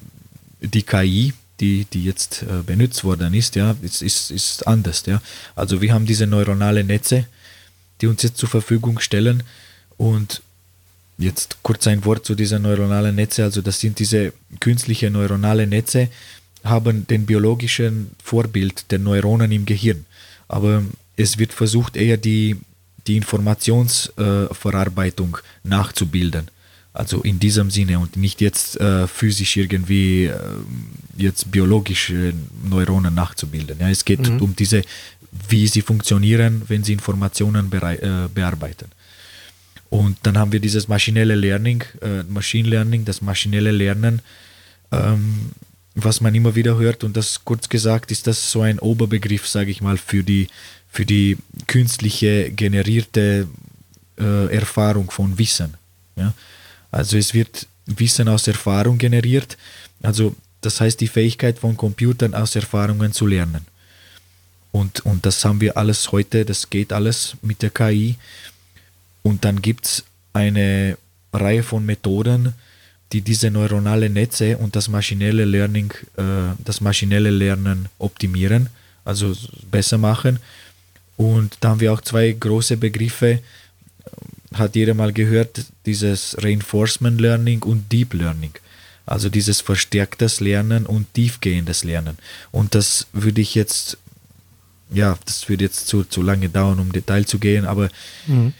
die 0.60 0.82
KI, 0.82 1.34
die, 1.60 1.86
die 1.92 2.04
jetzt 2.04 2.42
äh, 2.42 2.62
benutzt 2.64 3.04
worden 3.04 3.34
ist, 3.34 3.56
ja, 3.56 3.76
ist, 3.82 4.02
ist, 4.02 4.30
ist 4.30 4.66
anders. 4.66 5.04
Ja. 5.06 5.20
Also 5.56 5.80
wir 5.80 5.92
haben 5.92 6.06
diese 6.06 6.26
neuronale 6.26 6.84
Netze, 6.84 7.26
die 8.00 8.06
uns 8.06 8.22
jetzt 8.22 8.38
zur 8.38 8.48
Verfügung 8.48 9.00
stellen. 9.00 9.42
Und 9.96 10.42
jetzt 11.18 11.58
kurz 11.62 11.86
ein 11.86 12.04
Wort 12.04 12.24
zu 12.24 12.34
diesen 12.34 12.62
neuronalen 12.62 13.16
Netze. 13.16 13.44
Also 13.44 13.60
das 13.60 13.80
sind 13.80 13.98
diese 13.98 14.32
künstliche 14.60 15.10
neuronale 15.10 15.66
Netze, 15.66 16.08
haben 16.64 17.06
den 17.06 17.26
biologischen 17.26 18.12
Vorbild 18.22 18.90
der 18.90 19.00
Neuronen 19.00 19.52
im 19.52 19.66
Gehirn. 19.66 20.06
Aber 20.46 20.82
es 21.16 21.38
wird 21.38 21.52
versucht, 21.52 21.96
eher 21.96 22.16
die, 22.16 22.56
die 23.06 23.16
Informationsverarbeitung 23.16 25.36
äh, 25.36 25.68
nachzubilden. 25.68 26.48
Also 26.98 27.22
in 27.22 27.38
diesem 27.38 27.70
Sinne 27.70 28.00
und 28.00 28.16
nicht 28.16 28.40
jetzt 28.40 28.80
äh, 28.80 29.06
physisch 29.06 29.56
irgendwie 29.56 30.24
äh, 30.24 30.36
jetzt 31.16 31.48
biologische 31.52 32.34
Neuronen 32.64 33.14
nachzubilden. 33.14 33.76
Ja, 33.78 33.88
es 33.88 34.04
geht 34.04 34.28
mhm. 34.28 34.42
um 34.42 34.56
diese, 34.56 34.82
wie 35.48 35.68
sie 35.68 35.82
funktionieren, 35.82 36.62
wenn 36.66 36.82
sie 36.82 36.94
Informationen 36.94 37.70
äh, 37.72 38.28
bearbeiten. 38.34 38.86
Und 39.90 40.18
dann 40.24 40.36
haben 40.36 40.50
wir 40.50 40.58
dieses 40.58 40.88
maschinelle 40.88 41.36
Learning, 41.36 41.84
äh, 42.02 42.24
Machine 42.24 42.68
Learning, 42.68 43.04
das 43.04 43.22
maschinelle 43.22 43.70
Lernen, 43.70 44.20
ähm, 44.90 45.52
was 45.94 46.20
man 46.20 46.34
immer 46.34 46.56
wieder 46.56 46.76
hört. 46.78 47.04
Und 47.04 47.16
das 47.16 47.44
kurz 47.44 47.68
gesagt 47.68 48.10
ist 48.10 48.26
das 48.26 48.50
so 48.50 48.62
ein 48.62 48.80
Oberbegriff, 48.80 49.46
sage 49.46 49.70
ich 49.70 49.80
mal, 49.80 49.98
für 49.98 50.24
die, 50.24 50.48
für 50.90 51.06
die 51.06 51.38
künstliche 51.68 52.50
generierte 52.50 53.46
äh, 54.18 54.52
Erfahrung 54.52 55.12
von 55.12 55.38
Wissen. 55.38 55.74
Ja? 56.16 56.34
Also 56.90 57.16
es 57.16 57.34
wird 57.34 57.66
Wissen 57.86 58.28
aus 58.28 58.46
Erfahrung 58.46 58.98
generiert. 58.98 59.56
Also 60.02 60.34
das 60.60 60.80
heißt 60.80 61.00
die 61.00 61.08
Fähigkeit 61.08 61.58
von 61.58 61.76
Computern 61.76 62.34
aus 62.34 62.56
Erfahrungen 62.56 63.12
zu 63.12 63.26
lernen. 63.26 63.66
Und, 64.72 65.04
und 65.06 65.24
das 65.24 65.44
haben 65.44 65.60
wir 65.60 65.76
alles 65.76 66.12
heute, 66.12 66.44
das 66.44 66.68
geht 66.68 66.92
alles 66.92 67.36
mit 67.42 67.62
der 67.62 67.70
KI. 67.70 68.16
Und 69.22 69.44
dann 69.44 69.62
gibt 69.62 69.86
es 69.86 70.04
eine 70.32 70.98
Reihe 71.32 71.62
von 71.62 71.84
Methoden, 71.84 72.54
die 73.12 73.22
diese 73.22 73.50
neuronale 73.50 74.10
Netze 74.10 74.58
und 74.58 74.76
das 74.76 74.88
maschinelle 74.88 75.44
Learning, 75.44 75.92
äh, 76.16 76.54
das 76.64 76.80
maschinelle 76.80 77.30
Lernen 77.30 77.88
optimieren, 77.98 78.68
also 79.04 79.34
besser 79.70 79.96
machen. 79.96 80.38
Und 81.16 81.56
da 81.60 81.70
haben 81.70 81.80
wir 81.80 81.92
auch 81.92 82.02
zwei 82.02 82.30
große 82.32 82.76
Begriffe, 82.76 83.40
hat 84.54 84.76
jeder 84.76 84.94
mal 84.94 85.12
gehört, 85.12 85.66
dieses 85.86 86.36
Reinforcement 86.42 87.20
Learning 87.20 87.62
und 87.62 87.92
Deep 87.92 88.14
Learning. 88.14 88.52
Also 89.06 89.28
dieses 89.28 89.60
verstärktes 89.60 90.40
Lernen 90.40 90.86
und 90.86 91.12
tiefgehendes 91.14 91.84
Lernen. 91.84 92.18
Und 92.50 92.74
das 92.74 93.06
würde 93.12 93.40
ich 93.40 93.54
jetzt, 93.54 93.98
ja, 94.92 95.18
das 95.24 95.48
würde 95.48 95.64
jetzt 95.64 95.88
zu, 95.88 96.04
zu 96.04 96.22
lange 96.22 96.48
dauern, 96.48 96.78
um 96.78 96.92
Detail 96.92 97.24
zu 97.24 97.38
gehen, 97.38 97.64
aber 97.64 97.88
mhm. 98.26 98.52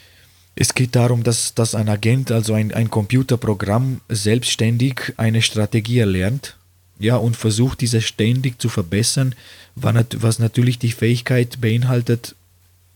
Es 0.60 0.74
geht 0.74 0.96
darum, 0.96 1.22
dass, 1.22 1.54
dass 1.54 1.76
ein 1.76 1.88
Agent, 1.88 2.32
also 2.32 2.52
ein, 2.52 2.74
ein 2.74 2.90
Computerprogramm, 2.90 4.00
selbstständig 4.08 5.12
eine 5.16 5.40
Strategie 5.40 6.00
erlernt 6.00 6.56
ja, 6.98 7.14
und 7.14 7.36
versucht, 7.36 7.80
diese 7.80 8.00
ständig 8.00 8.60
zu 8.60 8.68
verbessern, 8.68 9.36
was 9.76 10.40
natürlich 10.40 10.80
die 10.80 10.90
Fähigkeit 10.90 11.60
beinhaltet, 11.60 12.34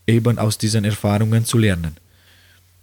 eben 0.07 0.39
aus 0.39 0.57
diesen 0.57 0.83
Erfahrungen 0.83 1.45
zu 1.45 1.57
lernen. 1.57 1.95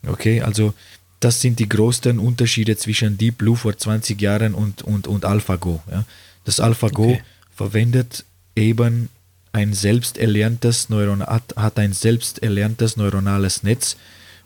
Okay, 0.07 0.41
also 0.41 0.75
das 1.21 1.41
sind 1.41 1.59
die 1.59 1.69
größten 1.69 2.19
Unterschiede 2.19 2.77
zwischen 2.77 3.19
Deep 3.19 3.39
Blue 3.39 3.57
vor 3.57 3.77
20 3.77 4.21
Jahren 4.21 4.55
und, 4.55 4.83
und, 4.83 5.07
und 5.07 5.25
AlphaGo. 5.25 5.83
Ja. 5.91 6.05
Das 6.45 6.61
AlphaGo 6.61 7.05
okay. 7.05 7.23
verwendet 7.55 8.25
eben 8.57 9.11
ein 9.53 9.75
selbst 9.75 10.17
erlerntes 10.17 10.89
Neuron 10.89 11.23
hat, 11.23 11.55
hat 11.57 11.79
ein 11.79 11.93
selbst 11.93 12.43
erlerntes 12.43 12.97
neuronales 12.97 13.63
Netz 13.63 13.97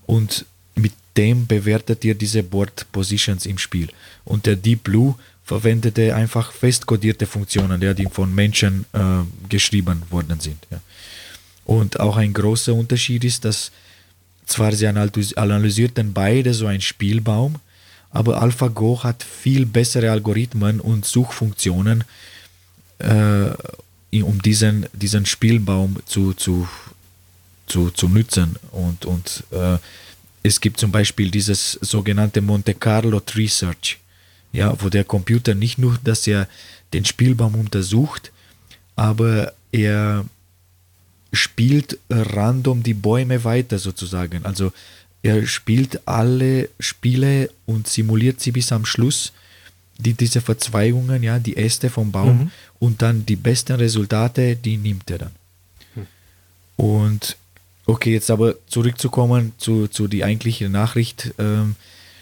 und 0.07 0.47
mit 0.75 0.93
dem 1.17 1.47
bewertet 1.47 2.05
ihr 2.05 2.15
diese 2.15 2.43
Board 2.43 2.87
Positions 2.91 3.47
im 3.47 3.59
Spiel. 3.59 3.89
Und 4.25 4.47
der 4.47 4.57
Deep 4.57 4.83
Blue 4.83 5.15
verwendete 5.45 6.15
einfach 6.15 6.51
festkodierte 6.53 7.27
Funktionen, 7.27 7.81
ja, 7.81 7.95
die 7.95 8.07
von 8.07 8.35
Menschen 8.35 8.87
äh, 8.93 8.99
geschrieben 9.49 10.03
worden 10.11 10.41
sind. 10.41 10.67
Ja. 10.71 10.81
Und 11.65 12.01
auch 12.01 12.17
ein 12.17 12.33
großer 12.33 12.75
Unterschied 12.75 13.25
ist, 13.25 13.45
dass 13.45 13.71
zwar 14.47 14.73
sie 14.73 14.87
analysierten 14.87 16.13
beide 16.13 16.55
so 16.55 16.67
einen 16.67 16.81
Spielbaum, 16.81 17.57
aber 18.11 18.41
AlphaGo 18.41 19.03
hat 19.03 19.25
viel 19.25 19.67
bessere 19.67 20.11
Algorithmen 20.11 20.81
und 20.81 21.05
Suchfunktionen, 21.05 22.05
äh, 22.99 23.51
um 24.23 24.41
diesen, 24.41 24.87
diesen 24.93 25.27
Spielbaum 25.27 25.97
zu, 26.07 26.33
zu, 26.33 26.69
zu, 27.67 27.91
zu 27.91 28.09
nutzen. 28.09 28.55
Und, 28.71 29.05
und 29.05 29.45
äh, 29.51 29.79
es 30.45 30.61
gibt 30.61 30.79
zum 30.79 30.93
Beispiel 30.93 31.31
dieses 31.31 31.73
sogenannte 31.81 32.41
Monte 32.41 32.75
Carlo 32.75 33.19
Tree 33.19 33.49
Search, 33.49 33.99
ja, 34.53 34.75
wo 34.81 34.89
der 34.89 35.05
Computer 35.05 35.55
nicht 35.55 35.79
nur, 35.79 35.99
dass 36.05 36.27
er 36.27 36.47
den 36.93 37.05
Spielbaum 37.05 37.57
untersucht, 37.57 38.31
aber 38.95 39.53
er 39.73 40.25
spielt 41.35 41.99
random 42.11 42.83
die 42.83 42.95
Bäume 42.95 43.45
weiter 43.45 43.79
sozusagen. 43.79 44.45
Also 44.45 44.73
er 45.23 45.47
spielt 45.47 46.07
alle 46.07 46.69
Spiele 46.79 47.51
und 47.67 47.89
simuliert 47.89 48.41
sie 48.41 48.53
bis 48.53 48.73
am 48.73 48.85
Schluss, 48.85 49.33
die, 49.99 50.15
diese 50.15 50.41
Verzweigungen, 50.41 51.23
ja, 51.23 51.39
die 51.39 51.57
Äste 51.57 51.89
vom 51.89 52.13
Baum 52.13 52.39
mhm. 52.39 52.51
und 52.79 53.03
dann 53.03 53.25
die 53.25 53.37
besten 53.37 53.77
Resultate, 53.77 54.57
die 54.57 54.77
nimmt 54.77 55.11
er 55.11 55.19
dann. 55.19 55.33
Mhm. 55.95 56.07
Und 56.77 57.37
okay, 57.87 58.13
jetzt 58.13 58.31
aber 58.31 58.57
zurückzukommen 58.67 59.53
zu, 59.59 59.89
zu 59.89 60.09
die 60.09 60.25
eigentliche 60.25 60.69
Nachricht. 60.69 61.33
Ähm, 61.39 61.77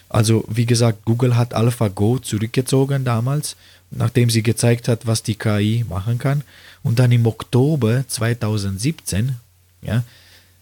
also 0.09 0.45
wie 0.47 0.65
gesagt, 0.65 1.05
Google 1.05 1.35
hat 1.35 1.53
AlphaGo 1.53 2.19
zurückgezogen 2.19 3.03
damals, 3.03 3.55
nachdem 3.91 4.29
sie 4.29 4.43
gezeigt 4.43 4.87
hat, 4.87 5.07
was 5.07 5.23
die 5.23 5.35
KI 5.35 5.85
machen 5.89 6.19
kann. 6.19 6.43
Und 6.83 6.99
dann 6.99 7.11
im 7.11 7.25
Oktober 7.25 8.05
2017, 8.07 9.37
ja, 9.81 10.03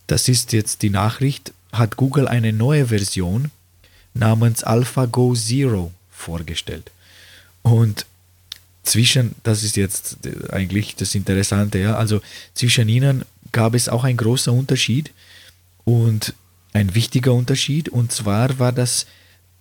das 0.07 0.27
ist 0.27 0.53
jetzt 0.53 0.83
die 0.83 0.89
Nachricht, 0.89 1.51
hat 1.71 1.97
Google 1.97 2.27
eine 2.27 2.53
neue 2.53 2.87
Version 2.87 3.51
namens 4.13 4.63
AlphaGo 4.63 5.33
Zero 5.33 5.91
vorgestellt. 6.11 6.91
Und 7.63 8.05
zwischen, 8.83 9.35
das 9.43 9.63
ist 9.63 9.77
jetzt 9.77 10.17
eigentlich 10.51 10.95
das 10.95 11.15
Interessante, 11.15 11.79
ja, 11.79 11.95
also 11.95 12.21
zwischen 12.53 12.89
ihnen 12.89 13.23
gab 13.51 13.75
es 13.75 13.89
auch 13.89 14.03
ein 14.03 14.17
großer 14.17 14.51
Unterschied 14.51 15.11
und 15.83 16.33
ein 16.73 16.95
wichtiger 16.95 17.33
Unterschied, 17.33 17.89
und 17.89 18.11
zwar 18.11 18.59
war 18.59 18.71
das 18.71 19.05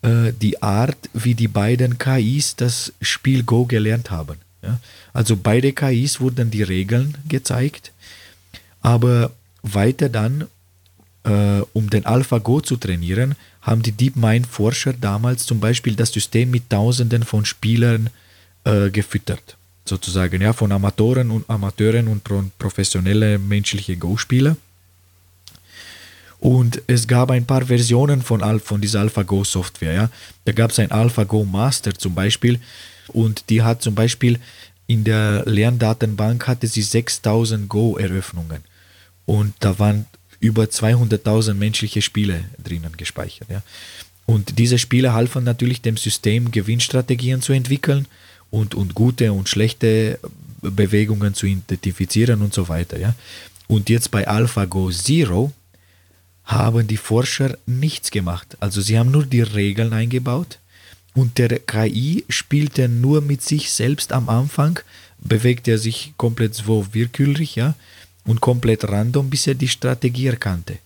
äh, 0.02 0.32
die 0.32 0.62
Art, 0.62 0.98
wie 1.12 1.34
die 1.34 1.48
beiden 1.48 1.98
KIs 1.98 2.56
das 2.56 2.92
Spiel 3.00 3.42
Go 3.42 3.66
gelernt 3.66 4.10
haben. 4.10 4.38
Ja. 4.62 4.78
Also 5.12 5.36
beide 5.36 5.72
KIs 5.72 6.20
wurden 6.20 6.50
die 6.50 6.62
Regeln 6.62 7.16
gezeigt, 7.28 7.92
aber 8.82 9.32
weiter 9.62 10.08
dann 10.08 10.46
äh, 11.24 11.60
um 11.72 11.90
den 11.90 12.06
AlphaGo 12.06 12.60
zu 12.60 12.76
trainieren, 12.76 13.34
haben 13.62 13.82
die 13.82 13.92
DeepMind-Forscher 13.92 14.94
damals 14.94 15.44
zum 15.44 15.60
Beispiel 15.60 15.94
das 15.94 16.12
System 16.12 16.50
mit 16.50 16.70
Tausenden 16.70 17.24
von 17.24 17.44
Spielern 17.44 18.10
äh, 18.64 18.90
gefüttert. 18.90 19.56
Sozusagen, 19.84 20.40
ja, 20.40 20.52
von 20.52 20.72
Amateuren 20.72 21.30
und 21.30 21.48
Amateuren 21.48 22.08
und 22.08 22.22
professionelle 22.58 23.38
menschliche 23.38 23.96
Go-Spieler. 23.96 24.56
Und 26.38 26.80
es 26.86 27.06
gab 27.06 27.30
ein 27.30 27.44
paar 27.44 27.66
Versionen 27.66 28.22
von, 28.22 28.60
von 28.60 28.80
dieser 28.80 29.00
AlphaGo-Software. 29.00 29.92
Ja. 29.92 30.10
Da 30.46 30.52
gab 30.52 30.70
es 30.70 30.78
ein 30.78 30.90
AlphaGo 30.90 31.44
Master 31.44 31.94
zum 31.94 32.14
Beispiel 32.14 32.58
und 33.12 33.50
die 33.50 33.62
hat 33.62 33.82
zum 33.82 33.94
Beispiel 33.94 34.38
in 34.86 35.04
der 35.04 35.44
Lerndatenbank 35.46 36.48
hatte 36.48 36.66
sie 36.66 36.82
6000 36.82 37.68
Go-Eröffnungen. 37.68 38.64
Und 39.24 39.54
da 39.60 39.78
waren 39.78 40.06
über 40.40 40.64
200.000 40.64 41.54
menschliche 41.54 42.02
Spiele 42.02 42.44
drinnen 42.62 42.96
gespeichert. 42.96 43.48
Ja. 43.50 43.62
Und 44.26 44.58
diese 44.58 44.78
Spiele 44.78 45.12
halfen 45.12 45.44
natürlich 45.44 45.80
dem 45.80 45.96
System, 45.96 46.50
Gewinnstrategien 46.50 47.40
zu 47.40 47.52
entwickeln 47.52 48.06
und, 48.50 48.74
und 48.74 48.94
gute 48.94 49.32
und 49.32 49.48
schlechte 49.48 50.18
Bewegungen 50.60 51.34
zu 51.34 51.46
identifizieren 51.46 52.42
und 52.42 52.52
so 52.52 52.68
weiter. 52.68 52.98
Ja. 52.98 53.14
Und 53.68 53.90
jetzt 53.90 54.10
bei 54.10 54.26
AlphaGo 54.26 54.90
Zero 54.90 55.52
haben 56.44 56.88
die 56.88 56.96
Forscher 56.96 57.56
nichts 57.66 58.10
gemacht. 58.10 58.56
Also 58.58 58.80
sie 58.80 58.98
haben 58.98 59.12
nur 59.12 59.24
die 59.24 59.42
Regeln 59.42 59.92
eingebaut 59.92 60.58
und 61.20 61.36
der 61.36 61.58
KI 61.58 62.24
spielte 62.30 62.88
nur 62.88 63.20
mit 63.20 63.42
sich 63.42 63.70
selbst 63.70 64.10
am 64.10 64.30
Anfang, 64.30 64.80
bewegt 65.18 65.68
er 65.68 65.76
sich 65.76 66.14
komplett 66.16 66.54
so 66.54 66.86
willkürlich, 66.92 67.56
ja, 67.56 67.74
und 68.24 68.40
komplett 68.40 68.84
random, 68.84 69.28
bis 69.28 69.46
er 69.46 69.54
die 69.54 69.68
Strategie 69.68 70.28
erkannte. 70.28 70.78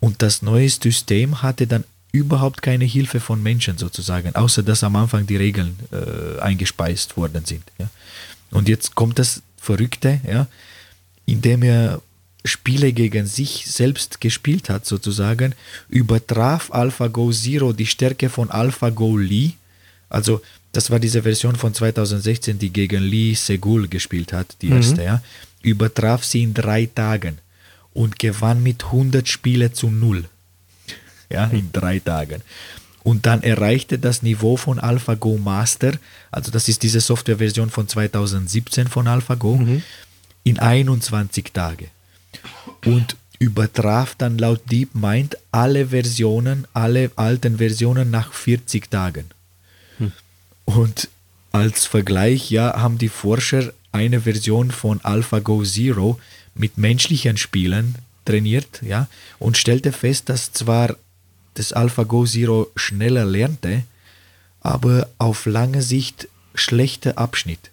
Und 0.00 0.20
das 0.20 0.42
neue 0.42 0.68
System 0.68 1.42
hatte 1.42 1.68
dann 1.68 1.84
überhaupt 2.10 2.60
keine 2.60 2.86
Hilfe 2.86 3.20
von 3.20 3.40
Menschen 3.40 3.78
sozusagen, 3.78 4.34
außer 4.34 4.64
dass 4.64 4.82
am 4.82 4.96
Anfang 4.96 5.28
die 5.28 5.36
Regeln 5.36 5.78
äh, 5.92 6.40
eingespeist 6.40 7.16
worden 7.16 7.44
sind. 7.44 7.62
Ja. 7.78 7.88
Und 8.50 8.68
jetzt 8.68 8.96
kommt 8.96 9.20
das 9.20 9.42
Verrückte, 9.58 10.20
ja, 10.26 10.48
indem 11.24 11.62
er 11.62 12.02
Spiele 12.44 12.92
gegen 12.92 13.26
sich 13.26 13.66
selbst 13.66 14.20
gespielt 14.20 14.68
hat, 14.68 14.86
sozusagen, 14.86 15.54
übertraf 15.88 16.72
AlphaGo 16.72 17.30
Zero 17.32 17.72
die 17.72 17.86
Stärke 17.86 18.28
von 18.28 18.50
AlphaGo 18.50 19.16
Lee. 19.16 19.52
Also, 20.08 20.42
das 20.72 20.90
war 20.90 20.98
diese 20.98 21.22
Version 21.22 21.56
von 21.56 21.74
2016, 21.74 22.58
die 22.58 22.70
gegen 22.70 23.02
Lee 23.02 23.34
Segul 23.34 23.88
gespielt 23.88 24.32
hat, 24.32 24.56
die 24.62 24.68
mhm. 24.68 24.76
erste, 24.76 25.02
ja 25.04 25.22
übertraf 25.62 26.24
sie 26.24 26.42
in 26.42 26.54
drei 26.54 26.86
Tagen 26.86 27.38
und 27.94 28.18
gewann 28.18 28.62
mit 28.62 28.84
100 28.84 29.28
Spiele 29.28 29.72
zu 29.72 29.90
null. 29.90 30.24
Ja, 31.30 31.46
in 31.46 31.72
drei 31.72 31.98
Tagen. 31.98 32.42
Und 33.04 33.26
dann 33.26 33.42
erreichte 33.42 33.98
das 33.98 34.22
Niveau 34.22 34.56
von 34.56 34.78
AlphaGo 34.78 35.38
Master, 35.38 35.92
also 36.30 36.50
das 36.50 36.68
ist 36.68 36.82
diese 36.82 37.00
Softwareversion 37.00 37.70
von 37.70 37.88
2017 37.88 38.86
von 38.86 39.08
AlphaGo, 39.08 39.56
mhm. 39.56 39.82
in 40.44 40.58
21 40.58 41.52
Tage. 41.52 41.86
Und 42.84 43.16
übertraf 43.38 44.14
dann 44.16 44.38
laut 44.38 44.60
DeepMind 44.70 45.36
alle 45.50 45.88
Versionen, 45.88 46.66
alle 46.72 47.10
alten 47.16 47.58
Versionen 47.58 48.10
nach 48.10 48.32
40 48.32 48.90
Tagen. 48.90 49.26
Mhm. 49.98 50.12
Und 50.64 51.08
als 51.50 51.86
Vergleich, 51.86 52.50
ja, 52.50 52.80
haben 52.80 52.98
die 52.98 53.08
Forscher 53.08 53.72
eine 53.90 54.22
Version 54.22 54.70
von 54.70 55.00
AlphaGo 55.02 55.64
Zero 55.64 56.18
mit 56.54 56.78
menschlichen 56.78 57.36
Spielern 57.36 57.96
trainiert, 58.24 58.80
ja, 58.82 59.08
und 59.38 59.56
stellte 59.56 59.92
fest, 59.92 60.28
dass 60.28 60.52
zwar 60.52 60.96
das 61.54 61.72
AlphaGo 61.72 62.24
Zero 62.24 62.70
schneller 62.76 63.24
lernte, 63.24 63.82
aber 64.60 65.08
auf 65.18 65.46
lange 65.46 65.82
Sicht 65.82 66.28
schlechter 66.54 67.18
Abschnitt. 67.18 67.71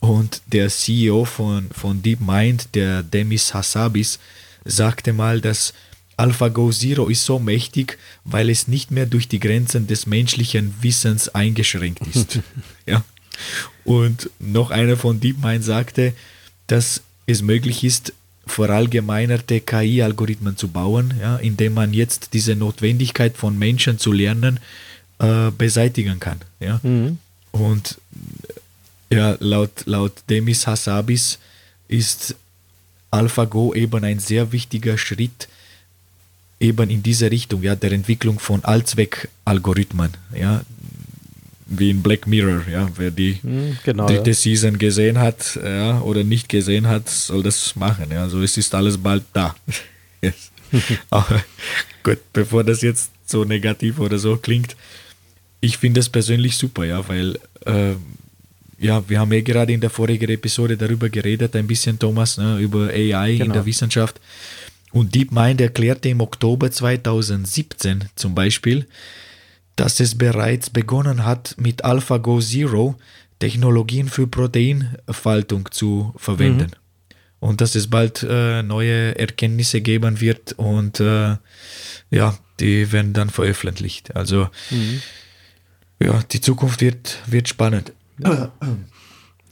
Und 0.00 0.42
der 0.46 0.68
CEO 0.68 1.24
von, 1.24 1.68
von 1.70 2.02
DeepMind, 2.02 2.74
der 2.74 3.02
Demis 3.02 3.52
Hassabis, 3.52 4.18
sagte 4.64 5.12
mal, 5.12 5.40
dass 5.40 5.74
AlphaGo 6.16 6.70
Zero 6.70 7.08
ist 7.08 7.24
so 7.24 7.38
mächtig, 7.38 7.98
weil 8.24 8.50
es 8.50 8.68
nicht 8.68 8.90
mehr 8.90 9.06
durch 9.06 9.28
die 9.28 9.40
Grenzen 9.40 9.86
des 9.86 10.06
menschlichen 10.06 10.74
Wissens 10.82 11.28
eingeschränkt 11.28 12.06
ist. 12.14 12.40
ja. 12.86 13.04
Und 13.84 14.30
noch 14.40 14.70
einer 14.70 14.96
von 14.96 15.20
DeepMind 15.20 15.64
sagte, 15.64 16.12
dass 16.66 17.02
es 17.26 17.42
möglich 17.42 17.84
ist, 17.84 18.12
verallgemeinerte 18.46 19.60
KI-Algorithmen 19.60 20.56
zu 20.56 20.68
bauen, 20.68 21.14
ja, 21.20 21.36
indem 21.36 21.74
man 21.74 21.92
jetzt 21.92 22.30
diese 22.32 22.56
Notwendigkeit 22.56 23.36
von 23.36 23.58
Menschen 23.58 23.98
zu 23.98 24.10
lernen 24.10 24.58
äh, 25.18 25.50
beseitigen 25.50 26.18
kann. 26.18 26.38
Ja. 26.58 26.80
Mhm. 26.82 27.18
Und 27.52 27.98
ja, 29.10 29.36
laut, 29.40 29.86
laut 29.86 30.12
Demis 30.28 30.66
Hassabis 30.66 31.38
ist 31.88 32.34
AlphaGo 33.10 33.74
eben 33.74 34.04
ein 34.04 34.18
sehr 34.18 34.52
wichtiger 34.52 34.98
Schritt 34.98 35.48
eben 36.60 36.90
in 36.90 37.02
diese 37.02 37.30
Richtung, 37.30 37.62
ja, 37.62 37.76
der 37.76 37.92
Entwicklung 37.92 38.38
von 38.38 38.64
Allzweck-Algorithmen, 38.64 40.10
ja, 40.34 40.62
wie 41.66 41.90
in 41.90 42.02
Black 42.02 42.26
Mirror, 42.26 42.66
ja, 42.70 42.88
wer 42.96 43.10
die 43.10 43.38
Hm, 43.42 43.78
genau, 43.84 44.06
dritte 44.06 44.30
ja. 44.30 44.34
Season 44.34 44.78
gesehen 44.78 45.18
hat, 45.18 45.58
ja, 45.62 46.00
oder 46.00 46.24
nicht 46.24 46.48
gesehen 46.48 46.88
hat, 46.88 47.08
soll 47.08 47.42
das 47.42 47.76
machen, 47.76 48.06
ja, 48.10 48.22
also 48.22 48.42
es 48.42 48.56
ist 48.56 48.74
alles 48.74 48.98
bald 48.98 49.24
da. 49.32 49.54
yes. 50.22 50.50
Aber 51.10 51.42
gut, 52.02 52.18
bevor 52.32 52.64
das 52.64 52.82
jetzt 52.82 53.10
so 53.26 53.44
negativ 53.44 54.00
oder 54.00 54.18
so 54.18 54.36
klingt, 54.36 54.76
ich 55.60 55.78
finde 55.78 56.00
es 56.00 56.08
persönlich 56.08 56.56
super, 56.56 56.84
ja, 56.84 57.06
weil 57.08 57.38
äh, 57.66 57.94
ja, 58.78 59.02
wir 59.08 59.18
haben 59.20 59.32
ja 59.32 59.40
gerade 59.40 59.72
in 59.72 59.80
der 59.80 59.90
vorigen 59.90 60.28
Episode 60.30 60.76
darüber 60.76 61.08
geredet, 61.08 61.54
ein 61.56 61.66
bisschen, 61.66 61.98
Thomas, 61.98 62.36
ne, 62.38 62.58
über 62.58 62.88
AI 62.88 63.32
in 63.32 63.38
Genau. 63.38 63.54
der 63.54 63.66
Wissenschaft. 63.66 64.20
Und 64.92 65.14
DeepMind 65.14 65.60
erklärte 65.60 66.08
im 66.08 66.20
Oktober 66.20 66.70
2017 66.70 68.04
zum 68.16 68.34
Beispiel, 68.34 68.86
dass 69.76 70.00
es 70.00 70.16
bereits 70.16 70.70
begonnen 70.70 71.24
hat, 71.24 71.54
mit 71.58 71.84
AlphaGo 71.84 72.40
Zero 72.40 72.96
Technologien 73.38 74.08
für 74.08 74.26
Proteinfaltung 74.26 75.70
zu 75.70 76.12
verwenden. 76.16 76.72
Und 77.40 77.60
dass 77.60 77.76
es 77.76 77.86
bald 77.88 78.24
äh, 78.28 78.62
neue 78.64 79.16
Erkenntnisse 79.16 79.80
geben 79.80 80.20
wird 80.20 80.54
und 80.54 80.98
äh, 80.98 81.36
ja, 82.10 82.36
die 82.58 82.90
werden 82.90 83.12
dann 83.12 83.30
veröffentlicht. 83.30 84.16
Also 84.16 84.48
ja, 86.02 86.20
die 86.32 86.40
Zukunft 86.40 86.80
wird, 86.80 87.18
wird 87.26 87.46
spannend. 87.48 87.92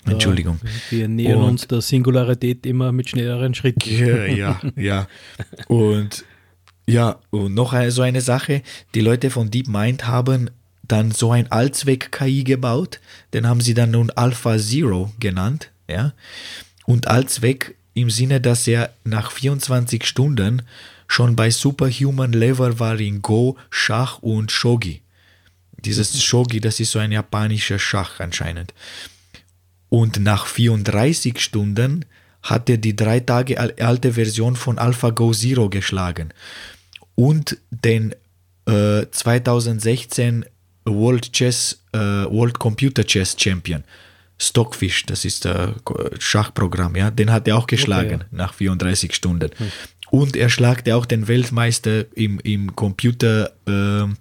Entschuldigung. 0.05 0.61
Wir 0.90 1.09
nähern 1.09 1.38
Und- 1.42 1.48
uns 1.50 1.66
der 1.66 1.81
Singularität 1.81 2.64
immer 2.66 2.92
mit 2.92 3.09
schnelleren 3.09 3.55
Schritten. 3.55 3.81
Ja, 3.90 4.26
ja, 4.26 4.61
ja. 4.76 5.09
Und 5.68 6.24
ja, 6.88 7.18
und 7.31 7.55
noch 7.55 7.74
so 7.90 8.02
eine 8.02 8.20
Sache, 8.20 8.62
die 8.94 9.00
Leute 9.00 9.31
von 9.31 9.50
DeepMind 9.50 10.07
haben 10.07 10.50
dann 10.87 11.11
so 11.11 11.33
ein 11.33 11.50
Allzweck-KI 11.50 12.44
gebaut, 12.44 13.00
den 13.35 13.48
haben 13.48 13.61
sie 13.61 13.74
dann 13.74 13.90
nun 13.90 14.11
Alpha 14.11 14.57
Zero 14.59 15.12
genannt, 15.18 15.72
ja. 15.90 16.12
Und 16.87 17.09
Allzweck 17.09 17.74
im 17.94 18.09
Sinne, 18.11 18.40
dass 18.40 18.68
er 18.68 18.90
nach 19.02 19.33
24 19.33 20.07
Stunden 20.07 20.62
schon 21.09 21.35
bei 21.35 21.50
Superhuman 21.50 22.33
Level 22.33 22.79
war 22.79 23.00
in 23.00 23.20
Go, 23.22 23.57
Schach 23.70 24.18
und 24.20 24.52
Shogi. 24.52 25.00
Dieses 25.87 26.22
Shogi, 26.22 26.61
das 26.61 26.81
ist 26.81 26.90
so 26.90 26.99
ein 26.99 27.12
japanischer 27.12 27.79
Schach 27.79 28.20
anscheinend. 28.20 28.75
Und 29.88 30.18
nach 30.20 30.46
34 30.46 31.38
Stunden 31.40 32.05
hat 32.42 32.68
er 32.68 32.77
die 32.77 32.94
drei 32.96 33.20
Tage 33.20 33.59
al- 33.59 33.75
alte 33.81 34.12
Version 34.14 34.57
von 34.57 34.79
AlphaGo 34.79 35.33
Zero 35.33 35.68
geschlagen 35.70 36.31
und 37.14 37.57
den 37.70 38.14
äh, 38.68 39.07
2016 39.11 40.44
World 40.85 41.33
Chess, 41.33 41.83
äh, 41.92 41.99
World 41.99 42.59
Computer 42.59 43.05
Chess 43.05 43.37
Champion 43.38 43.85
Stockfish, 44.38 45.07
das 45.07 45.25
ist 45.25 45.44
der 45.44 45.75
Ko- 45.85 46.11
Schachprogramm, 46.18 46.94
ja, 46.94 47.11
den 47.11 47.33
hat 47.33 47.49
er 47.49 47.57
auch 47.57 47.66
geschlagen 47.66 48.20
ja. 48.20 48.27
nach 48.31 48.55
34 48.55 49.14
Stunden. 49.14 49.51
Und 50.11 50.37
er 50.37 50.51
schlagte 50.51 50.94
auch 50.94 51.07
den 51.07 51.27
Weltmeister 51.27 52.05
im, 52.14 52.38
im 52.40 52.77
Computer 52.77 53.53
ähm, 53.66 54.16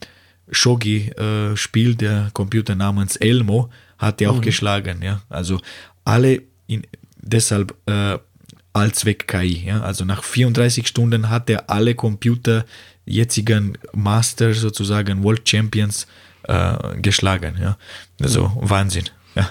Shogi-Spiel, 0.50 1.96
der 1.96 2.30
Computer 2.34 2.76
namens 2.76 3.16
Elmo, 3.16 3.70
hat 3.98 4.22
er 4.22 4.32
auch 4.32 4.42
geschlagen. 4.42 5.02
Ja? 5.02 5.22
Also 5.30 5.60
alle 6.04 6.42
in, 6.68 6.84
deshalb 7.18 7.76
äh, 7.88 8.18
Allzweck-KI. 8.74 9.66
Ja? 9.68 9.82
Also 9.82 10.06
nach 10.06 10.24
34 10.24 10.88
Stunden 10.88 11.30
hat 11.30 11.50
er 11.50 11.70
alle 11.70 11.96
Computer 11.96 12.66
jetzigen 13.06 13.78
Master 13.94 14.54
sozusagen 14.54 15.24
World 15.24 15.48
Champions 15.48 16.08
äh, 16.44 17.00
geschlagen. 17.02 17.58
Ja? 17.60 17.78
Also 18.22 18.52
Wahnsinn. 18.56 19.10
Ja. 19.36 19.50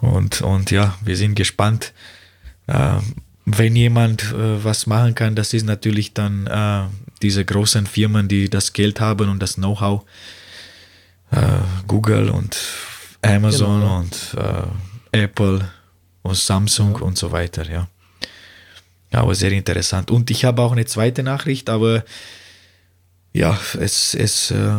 Und, 0.00 0.42
und 0.42 0.70
ja, 0.70 0.96
wir 1.02 1.16
sind 1.16 1.34
gespannt. 1.34 1.92
Ähm, 2.68 3.02
wenn 3.44 3.74
jemand 3.76 4.32
äh, 4.32 4.62
was 4.62 4.86
machen 4.86 5.14
kann, 5.14 5.34
das 5.34 5.54
ist 5.54 5.64
natürlich 5.64 6.12
dann 6.12 6.46
äh, 6.46 6.84
diese 7.22 7.44
großen 7.44 7.86
Firmen, 7.86 8.28
die 8.28 8.48
das 8.48 8.72
Geld 8.72 9.00
haben 9.00 9.28
und 9.28 9.40
das 9.40 9.54
Know-how. 9.54 10.04
Äh, 11.30 11.36
Google 11.86 12.30
und 12.30 12.56
Amazon 13.22 13.80
Genau. 13.80 13.98
und 13.98 14.36
äh, 15.12 15.22
Apple 15.22 15.68
und 16.22 16.36
Samsung 16.36 16.96
und 16.96 17.18
so 17.18 17.32
weiter, 17.32 17.68
ja. 17.70 17.88
Ja, 19.12 19.20
aber 19.20 19.34
sehr 19.34 19.52
interessant. 19.52 20.10
Und 20.10 20.30
ich 20.30 20.44
habe 20.44 20.60
auch 20.62 20.72
eine 20.72 20.84
zweite 20.84 21.22
Nachricht, 21.22 21.70
aber 21.70 22.04
ja, 23.32 23.58
es, 23.78 24.14
es 24.14 24.50
äh, 24.50 24.74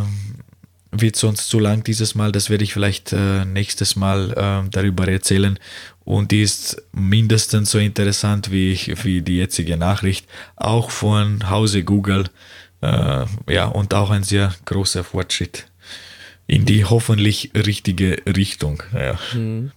wird 0.92 1.16
sonst 1.16 1.50
zu 1.50 1.60
lang 1.60 1.84
dieses 1.84 2.16
Mal. 2.16 2.32
Das 2.32 2.50
werde 2.50 2.64
ich 2.64 2.74
vielleicht 2.74 3.14
äh, 3.14 3.46
nächstes 3.46 3.96
Mal 3.96 4.32
äh, 4.32 4.70
darüber 4.70 5.08
erzählen. 5.08 5.60
Und 6.04 6.32
die 6.32 6.42
ist 6.42 6.82
mindestens 6.92 7.72
so 7.72 7.78
interessant 7.78 8.52
wie, 8.52 8.72
ich, 8.72 9.04
wie 9.04 9.22
die 9.22 9.38
jetzige 9.38 9.78
Nachricht. 9.78 10.28
Auch 10.56 10.90
von 10.90 11.50
Hause 11.50 11.84
Google. 11.84 12.26
Äh, 12.82 13.26
ja, 13.50 13.66
und 13.66 13.94
auch 13.94 14.10
ein 14.10 14.24
sehr 14.24 14.54
großer 14.66 15.04
Fortschritt 15.04 15.68
in 16.48 16.66
die 16.66 16.84
hoffentlich 16.84 17.52
richtige 17.56 18.24
Richtung. 18.26 18.82
Ja. 18.94 19.20
Hm. 19.34 19.72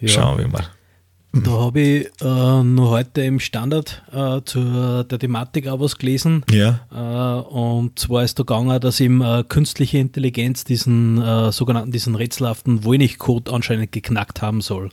Ja. 0.00 0.08
Schauen 0.08 0.38
wir 0.38 0.46
mal. 0.46 0.70
Da 1.32 1.50
habe 1.50 1.80
ich 1.80 2.06
äh, 2.22 2.62
noch 2.62 2.90
heute 2.90 3.20
im 3.22 3.38
Standard 3.38 4.02
äh, 4.12 4.40
zur 4.44 5.04
der 5.04 5.18
Thematik 5.18 5.68
auch 5.68 5.78
was 5.78 5.98
gelesen. 5.98 6.42
Ja. 6.50 6.80
Äh, 6.90 7.48
und 7.48 7.98
zwar 7.98 8.24
ist 8.24 8.38
da 8.38 8.44
gegangen, 8.44 8.80
dass 8.80 8.98
eben 8.98 9.20
äh, 9.20 9.44
künstliche 9.46 9.98
Intelligenz 9.98 10.64
diesen 10.64 11.20
äh, 11.20 11.52
sogenannten, 11.52 11.92
diesen 11.92 12.14
rätselhaften 12.14 12.82
Voynich-Code 12.82 13.52
anscheinend 13.52 13.92
geknackt 13.92 14.40
haben 14.40 14.62
soll. 14.62 14.88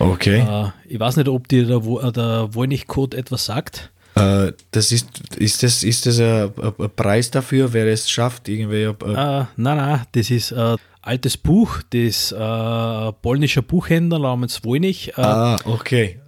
Okay. 0.00 0.40
Äh, 0.40 0.70
ich 0.88 0.98
weiß 0.98 1.16
nicht, 1.16 1.28
ob 1.28 1.46
dir 1.46 1.64
der, 1.64 1.80
der 2.10 2.48
Voynich-Code 2.52 3.16
etwas 3.16 3.44
sagt. 3.44 3.90
Das 4.14 4.92
ist, 4.92 5.36
ist 5.36 5.62
das, 5.62 5.82
ist 5.82 6.04
das 6.04 6.20
ein, 6.20 6.52
ein 6.60 6.90
Preis 6.94 7.30
dafür, 7.30 7.72
wer 7.72 7.86
es 7.86 8.10
schafft, 8.10 8.46
irgendwie. 8.46 8.92
Nein, 9.06 9.46
nein, 9.56 10.02
das 10.12 10.30
ist 10.30 10.54
altes 11.02 11.36
Buch, 11.36 11.82
das 11.90 12.32
äh, 12.32 13.12
polnischer 13.20 13.62
Buchhändler 13.62 14.18
namens 14.18 14.64
Voynich. 14.64 15.08
Äh, 15.16 15.20
ah, 15.20 15.58
okay. 15.64 16.18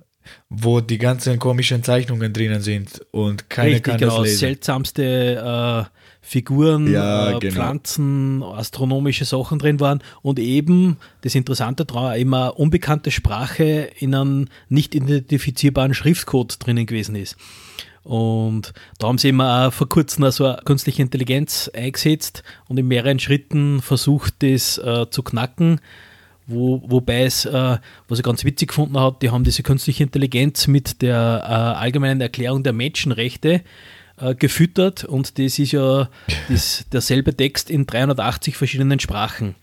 Wo 0.48 0.80
die 0.80 0.98
ganzen 0.98 1.38
komischen 1.38 1.82
Zeichnungen 1.82 2.32
drinnen 2.32 2.60
sind 2.60 3.04
und 3.10 3.50
keiner 3.50 3.68
Richtig, 3.68 3.84
kann 3.84 3.98
genau. 3.98 4.18
das 4.18 4.26
lesen. 4.26 4.38
Seltsamste 4.38 5.88
äh, 5.90 5.94
Figuren, 6.22 6.90
Ja, 6.90 7.36
äh, 7.36 7.38
genau. 7.38 7.54
Pflanzen, 7.54 8.42
astronomische 8.42 9.26
Sachen 9.26 9.58
drin 9.58 9.78
waren 9.78 10.02
und 10.22 10.38
eben 10.38 10.96
das 11.20 11.34
Interessante 11.34 11.84
daran, 11.84 12.12
eine 12.12 12.52
unbekannte 12.54 13.10
Sprache 13.10 13.90
in 13.98 14.14
einem 14.14 14.48
nicht 14.70 14.94
identifizierbaren 14.94 15.92
Schriftcode 15.92 16.56
drinnen 16.64 16.86
gewesen 16.86 17.14
ist. 17.14 17.36
Und 18.04 18.74
da 18.98 19.08
haben 19.08 19.18
sie 19.18 19.28
eben 19.28 19.40
auch 19.40 19.72
vor 19.72 19.88
kurzem 19.88 20.30
so 20.30 20.44
eine 20.44 20.60
künstliche 20.64 21.02
Intelligenz 21.02 21.70
eingesetzt 21.74 22.42
und 22.68 22.78
in 22.78 22.86
mehreren 22.86 23.18
Schritten 23.18 23.80
versucht, 23.80 24.34
das 24.42 24.78
äh, 24.78 25.08
zu 25.10 25.22
knacken. 25.22 25.80
Wo, 26.46 26.82
wobei 26.86 27.24
es, 27.24 27.46
äh, 27.46 27.78
was 28.06 28.18
ich 28.18 28.24
ganz 28.24 28.44
witzig 28.44 28.68
gefunden 28.68 28.98
habe, 28.98 29.16
die 29.22 29.30
haben 29.30 29.44
diese 29.44 29.62
künstliche 29.62 30.02
Intelligenz 30.02 30.66
mit 30.66 31.00
der 31.00 31.42
äh, 31.42 31.48
allgemeinen 31.48 32.20
Erklärung 32.20 32.62
der 32.62 32.74
Menschenrechte 32.74 33.62
äh, 34.18 34.34
gefüttert 34.34 35.04
und 35.04 35.38
das 35.38 35.58
ist 35.58 35.72
ja 35.72 36.10
das, 36.50 36.84
derselbe 36.92 37.34
Text 37.34 37.70
in 37.70 37.86
380 37.86 38.58
verschiedenen 38.58 39.00
Sprachen. 39.00 39.54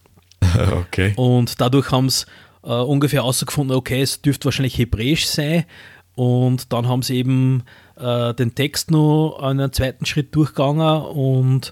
okay. 0.72 1.14
Und 1.18 1.62
dadurch 1.62 1.92
haben 1.92 2.10
sie 2.10 2.26
äh, 2.64 2.72
ungefähr 2.72 3.22
herausgefunden, 3.22 3.78
okay, 3.78 4.02
es 4.02 4.22
dürfte 4.22 4.46
wahrscheinlich 4.46 4.78
Hebräisch 4.78 5.28
sein. 5.28 5.66
Und 6.22 6.72
dann 6.72 6.88
haben 6.88 7.02
sie 7.02 7.18
eben 7.18 7.64
äh, 7.98 8.36
den 8.36 8.54
Text 8.54 8.92
noch 8.92 9.40
einen 9.42 9.74
zweiten 9.74 10.06
Schritt 10.06 10.36
durchgegangen 10.36 11.02
und 11.02 11.72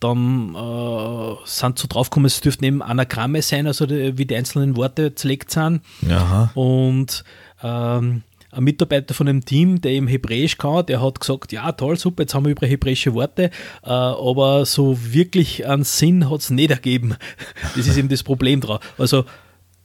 dann 0.00 0.56
äh, 0.56 1.36
sind 1.44 1.78
so 1.78 1.86
draufgekommen, 1.86 2.26
es 2.26 2.40
dürften 2.40 2.64
eben 2.64 2.82
Anagramme 2.82 3.42
sein, 3.42 3.68
also 3.68 3.86
die, 3.86 4.18
wie 4.18 4.26
die 4.26 4.34
einzelnen 4.34 4.76
Worte 4.76 5.14
zerlegt 5.14 5.52
sind. 5.52 5.82
Aha. 6.10 6.50
Und 6.54 7.22
ähm, 7.62 8.24
ein 8.50 8.64
Mitarbeiter 8.64 9.14
von 9.14 9.26
dem 9.26 9.44
Team, 9.44 9.80
der 9.80 9.92
eben 9.92 10.08
Hebräisch 10.08 10.58
kann, 10.58 10.84
der 10.86 11.00
hat 11.00 11.20
gesagt, 11.20 11.52
ja 11.52 11.70
toll, 11.70 11.96
super, 11.96 12.24
jetzt 12.24 12.34
haben 12.34 12.44
wir 12.44 12.50
über 12.50 12.66
hebräische 12.66 13.14
Worte, 13.14 13.52
äh, 13.84 13.88
aber 13.88 14.66
so 14.66 14.98
wirklich 15.00 15.64
einen 15.64 15.84
Sinn 15.84 16.28
hat 16.28 16.40
es 16.40 16.50
nicht 16.50 16.72
ergeben. 16.72 17.14
Das 17.76 17.86
ist 17.86 17.96
eben 17.96 18.08
das 18.08 18.24
Problem 18.24 18.60
dran. 18.60 18.80
Also 18.98 19.26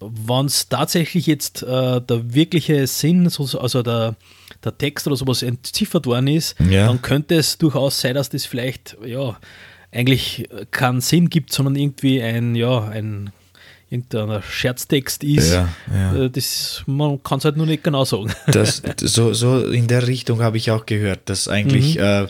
wenn 0.02 0.46
es 0.48 0.68
tatsächlich 0.70 1.28
jetzt 1.28 1.64
äh, 1.64 2.02
der 2.02 2.34
wirkliche 2.34 2.86
Sinn, 2.88 3.30
so, 3.30 3.60
also 3.60 3.84
der, 3.84 4.16
der 4.64 4.78
Text 4.78 5.08
oder 5.08 5.16
sowas 5.16 5.44
entziffert 5.44 6.06
worden 6.06 6.28
ist, 6.28 6.56
Ja. 6.60 6.88
dann 6.88 7.02
könnte 7.02 7.36
es 7.36 7.58
durchaus 7.58 8.02
sein, 8.02 8.16
dass 8.16 8.30
das 8.30 8.46
vielleicht, 8.46 8.98
ja, 9.06 9.38
eigentlich 9.92 10.48
keinen 10.72 11.02
Sinn 11.02 11.30
gibt, 11.30 11.52
sondern 11.54 11.76
irgendwie 11.76 12.22
ein, 12.22 12.56
ja, 12.56 12.88
ein 12.88 13.32
irgendein 13.90 14.42
Scherztext 14.42 15.22
ist. 15.24 15.52
Ja, 15.52 15.68
ja. 15.94 16.16
Äh, 16.16 16.30
Das, 16.30 16.82
man 16.86 17.22
kann 17.24 17.40
es 17.40 17.46
halt 17.46 17.58
nur 17.58 17.66
nicht 17.66 17.84
genau 17.84 18.06
sagen. 18.06 18.32
Das, 18.48 18.82
so, 19.02 19.34
so 19.34 19.60
in 19.66 19.88
der 19.88 20.08
Richtung 20.08 20.42
habe 20.42 20.56
ich 20.56 20.72
auch 20.72 20.86
gehört, 20.86 21.28
dass 21.30 21.48
eigentlich 21.50 21.96
Mhm. 21.98 22.02
äh, 22.02 22.28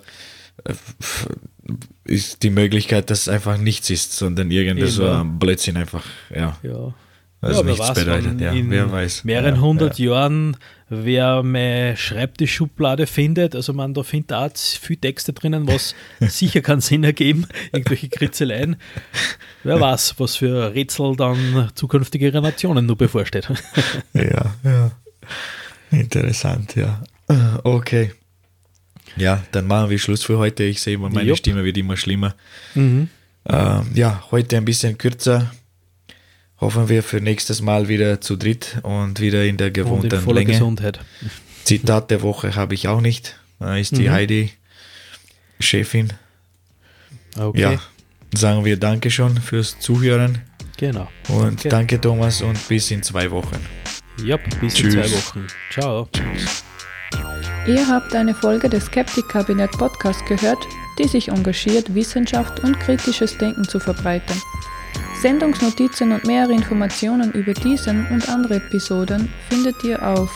ist 2.05 2.43
die 2.43 2.49
Möglichkeit, 2.49 3.09
dass 3.09 3.22
es 3.22 3.28
einfach 3.30 3.57
nichts 3.57 3.89
ist, 3.89 4.13
sondern 4.13 4.51
irgendein 4.51 4.86
Eben, 4.86 4.95
so 4.95 5.07
ein 5.07 5.39
Blödsinn 5.39 5.78
einfach, 5.78 6.03
ja. 6.34 6.57
Ja. 6.63 6.93
Also 7.42 7.62
ja, 7.62 7.66
wer 7.66 7.72
nichts 7.74 7.89
weiß, 7.89 7.98
bedeutet, 7.98 8.42
ja. 8.42 8.52
in 8.52 8.70
Wer 8.70 8.92
weiß. 8.92 9.24
mehreren 9.24 9.56
ja, 9.56 9.62
hundert 9.62 9.98
ja. 9.98 10.12
Jahren 10.12 10.58
wer 10.92 11.42
meine 11.42 11.96
Schreibtischschublade 11.96 13.08
findet, 13.08 13.56
also 13.56 13.72
man, 13.72 13.94
da 13.94 14.04
findet 14.04 14.34
auch 14.34 14.52
viel 14.56 14.98
Texte 14.98 15.32
drinnen, 15.32 15.66
was 15.66 15.96
sicher 16.20 16.62
keinen 16.62 16.82
Sinn 16.82 17.06
ergeben, 17.06 17.48
irgendwelche 17.72 18.10
Kritzeleien. 18.10 18.76
Wer 19.64 19.80
weiß, 19.80 20.16
was 20.18 20.36
für 20.36 20.76
Rätsel 20.76 21.16
dann 21.16 21.72
zukünftige 21.76 22.32
Generationen 22.32 22.86
nur 22.86 22.98
bevorsteht. 22.98 23.50
Ja, 24.14 24.54
ja. 24.64 24.92
Interessant, 25.92 26.76
ja. 26.76 27.02
Okay. 27.64 28.12
Ja, 29.16 29.44
dann 29.52 29.68
machen 29.68 29.89
wir 29.89 30.00
Schluss 30.00 30.24
für 30.24 30.38
heute. 30.38 30.64
Ich 30.64 30.82
sehe 30.82 30.96
immer, 30.96 31.10
meine. 31.10 31.36
Stimme 31.36 31.64
wird 31.64 31.78
immer 31.78 31.96
schlimmer. 31.98 32.36
Mhm. 32.76 33.10
Ähm, 33.48 33.92
ja, 33.94 34.24
heute 34.32 34.58
ein 34.58 34.66
bisschen 34.66 34.98
kürzer. 34.98 35.52
Hoffen 36.62 36.89
wir 36.89 37.01
für 37.01 37.20
nächstes 37.22 37.62
Mal 37.62 37.88
wieder 37.88 38.22
zu 38.22 38.36
dritt 38.36 38.78
und 38.84 39.20
wieder 39.20 39.43
in 39.45 39.57
der 39.57 39.68
Und 39.68 39.78
in 39.78 39.84
gewohnten 39.84 40.22
voller 40.22 40.41
Länge. 40.41 40.53
Gesundheit. 40.53 40.99
Zitat 41.64 42.12
der 42.12 42.22
Woche 42.22 42.55
habe 42.55 42.76
ich 42.76 42.88
auch 42.88 43.01
nicht. 43.01 43.36
Da 43.59 43.78
ist 43.78 43.97
die 43.97 44.07
Mhm. 44.07 44.12
Heidi 44.12 44.51
Chefin. 45.59 46.14
Okay, 47.38 47.62
Ja, 47.62 47.80
sagen 48.36 48.64
wir 48.66 48.78
Danke 48.78 49.09
schon 49.09 49.38
fürs 49.38 49.80
Zuhören 49.80 50.39
genau. 50.78 51.07
und 51.30 51.43
Danke. 51.66 51.70
danke 51.70 52.01
Thomas 52.01 52.41
und 52.41 52.68
bis 52.68 52.91
in 52.91 53.01
zwei 53.03 53.32
Wochen. 53.32 53.57
Ja, 54.24 54.38
bis 54.59 54.76
Tschüss. 54.76 54.93
in 54.95 55.01
zwei 55.03 55.12
Wochen. 55.18 55.47
Ciao. 55.72 56.09
Ihr 57.68 57.88
habt 57.88 58.14
eine 58.16 58.34
Folge 58.36 58.70
des 58.70 58.86
Skeptik-Kabinett 58.86 59.72
Podcast 59.72 60.26
gehört, 60.26 60.57
die 60.99 61.07
sich 61.07 61.30
engagiert, 61.30 61.93
Wissenschaft 61.95 62.59
und 62.62 62.80
kritisches 62.80 63.38
Denken 63.38 63.64
zu 63.68 63.80
verbreiten. 63.80 64.36
Sendungsnotizen 65.22 66.12
und 66.12 66.26
mehrere 66.26 66.54
Informationen 66.54 67.32
über 67.34 67.54
diesen 67.54 68.08
und 68.08 68.28
andere 68.30 68.56
Episoden 68.56 69.32
findet 69.50 69.84
ihr 69.84 70.04
auf 70.06 70.32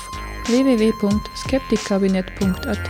www.skeptikkabinett.at. 0.47 2.89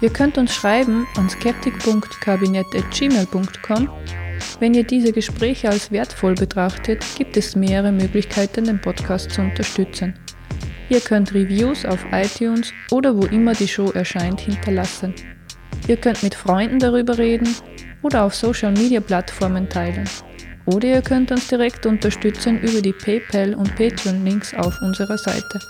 Ihr 0.00 0.10
könnt 0.10 0.38
uns 0.38 0.54
schreiben 0.54 1.06
an 1.16 1.28
skeptik.kabinett.gmail.com. 1.28 3.88
Wenn 4.60 4.74
ihr 4.74 4.84
diese 4.84 5.12
Gespräche 5.12 5.68
als 5.68 5.90
wertvoll 5.90 6.34
betrachtet, 6.34 7.04
gibt 7.16 7.36
es 7.36 7.56
mehrere 7.56 7.92
Möglichkeiten, 7.92 8.64
den 8.64 8.80
Podcast 8.80 9.30
zu 9.30 9.40
unterstützen. 9.40 10.14
Ihr 10.88 11.00
könnt 11.00 11.34
Reviews 11.34 11.84
auf 11.84 12.04
iTunes 12.12 12.72
oder 12.90 13.16
wo 13.16 13.26
immer 13.26 13.52
die 13.52 13.68
Show 13.68 13.90
erscheint 13.90 14.40
hinterlassen. 14.40 15.14
Ihr 15.86 15.96
könnt 15.96 16.22
mit 16.22 16.34
Freunden 16.34 16.78
darüber 16.78 17.18
reden 17.18 17.54
oder 18.02 18.24
auf 18.24 18.34
Social 18.34 18.72
Media 18.72 19.00
Plattformen 19.00 19.68
teilen. 19.68 20.08
Oder 20.68 20.88
ihr 20.88 21.02
könnt 21.02 21.30
uns 21.30 21.48
direkt 21.48 21.86
unterstützen 21.86 22.60
über 22.60 22.82
die 22.82 22.92
PayPal 22.92 23.54
und 23.54 23.74
Patreon 23.74 24.22
Links 24.24 24.52
auf 24.52 24.82
unserer 24.82 25.16
Seite. 25.16 25.60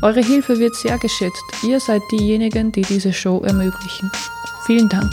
Eure 0.00 0.24
Hilfe 0.24 0.58
wird 0.58 0.74
sehr 0.74 0.96
geschätzt. 0.98 1.42
Ihr 1.62 1.78
seid 1.78 2.00
diejenigen, 2.10 2.72
die 2.72 2.82
diese 2.82 3.12
Show 3.12 3.42
ermöglichen. 3.44 4.10
Vielen 4.66 4.88
Dank. 4.88 5.12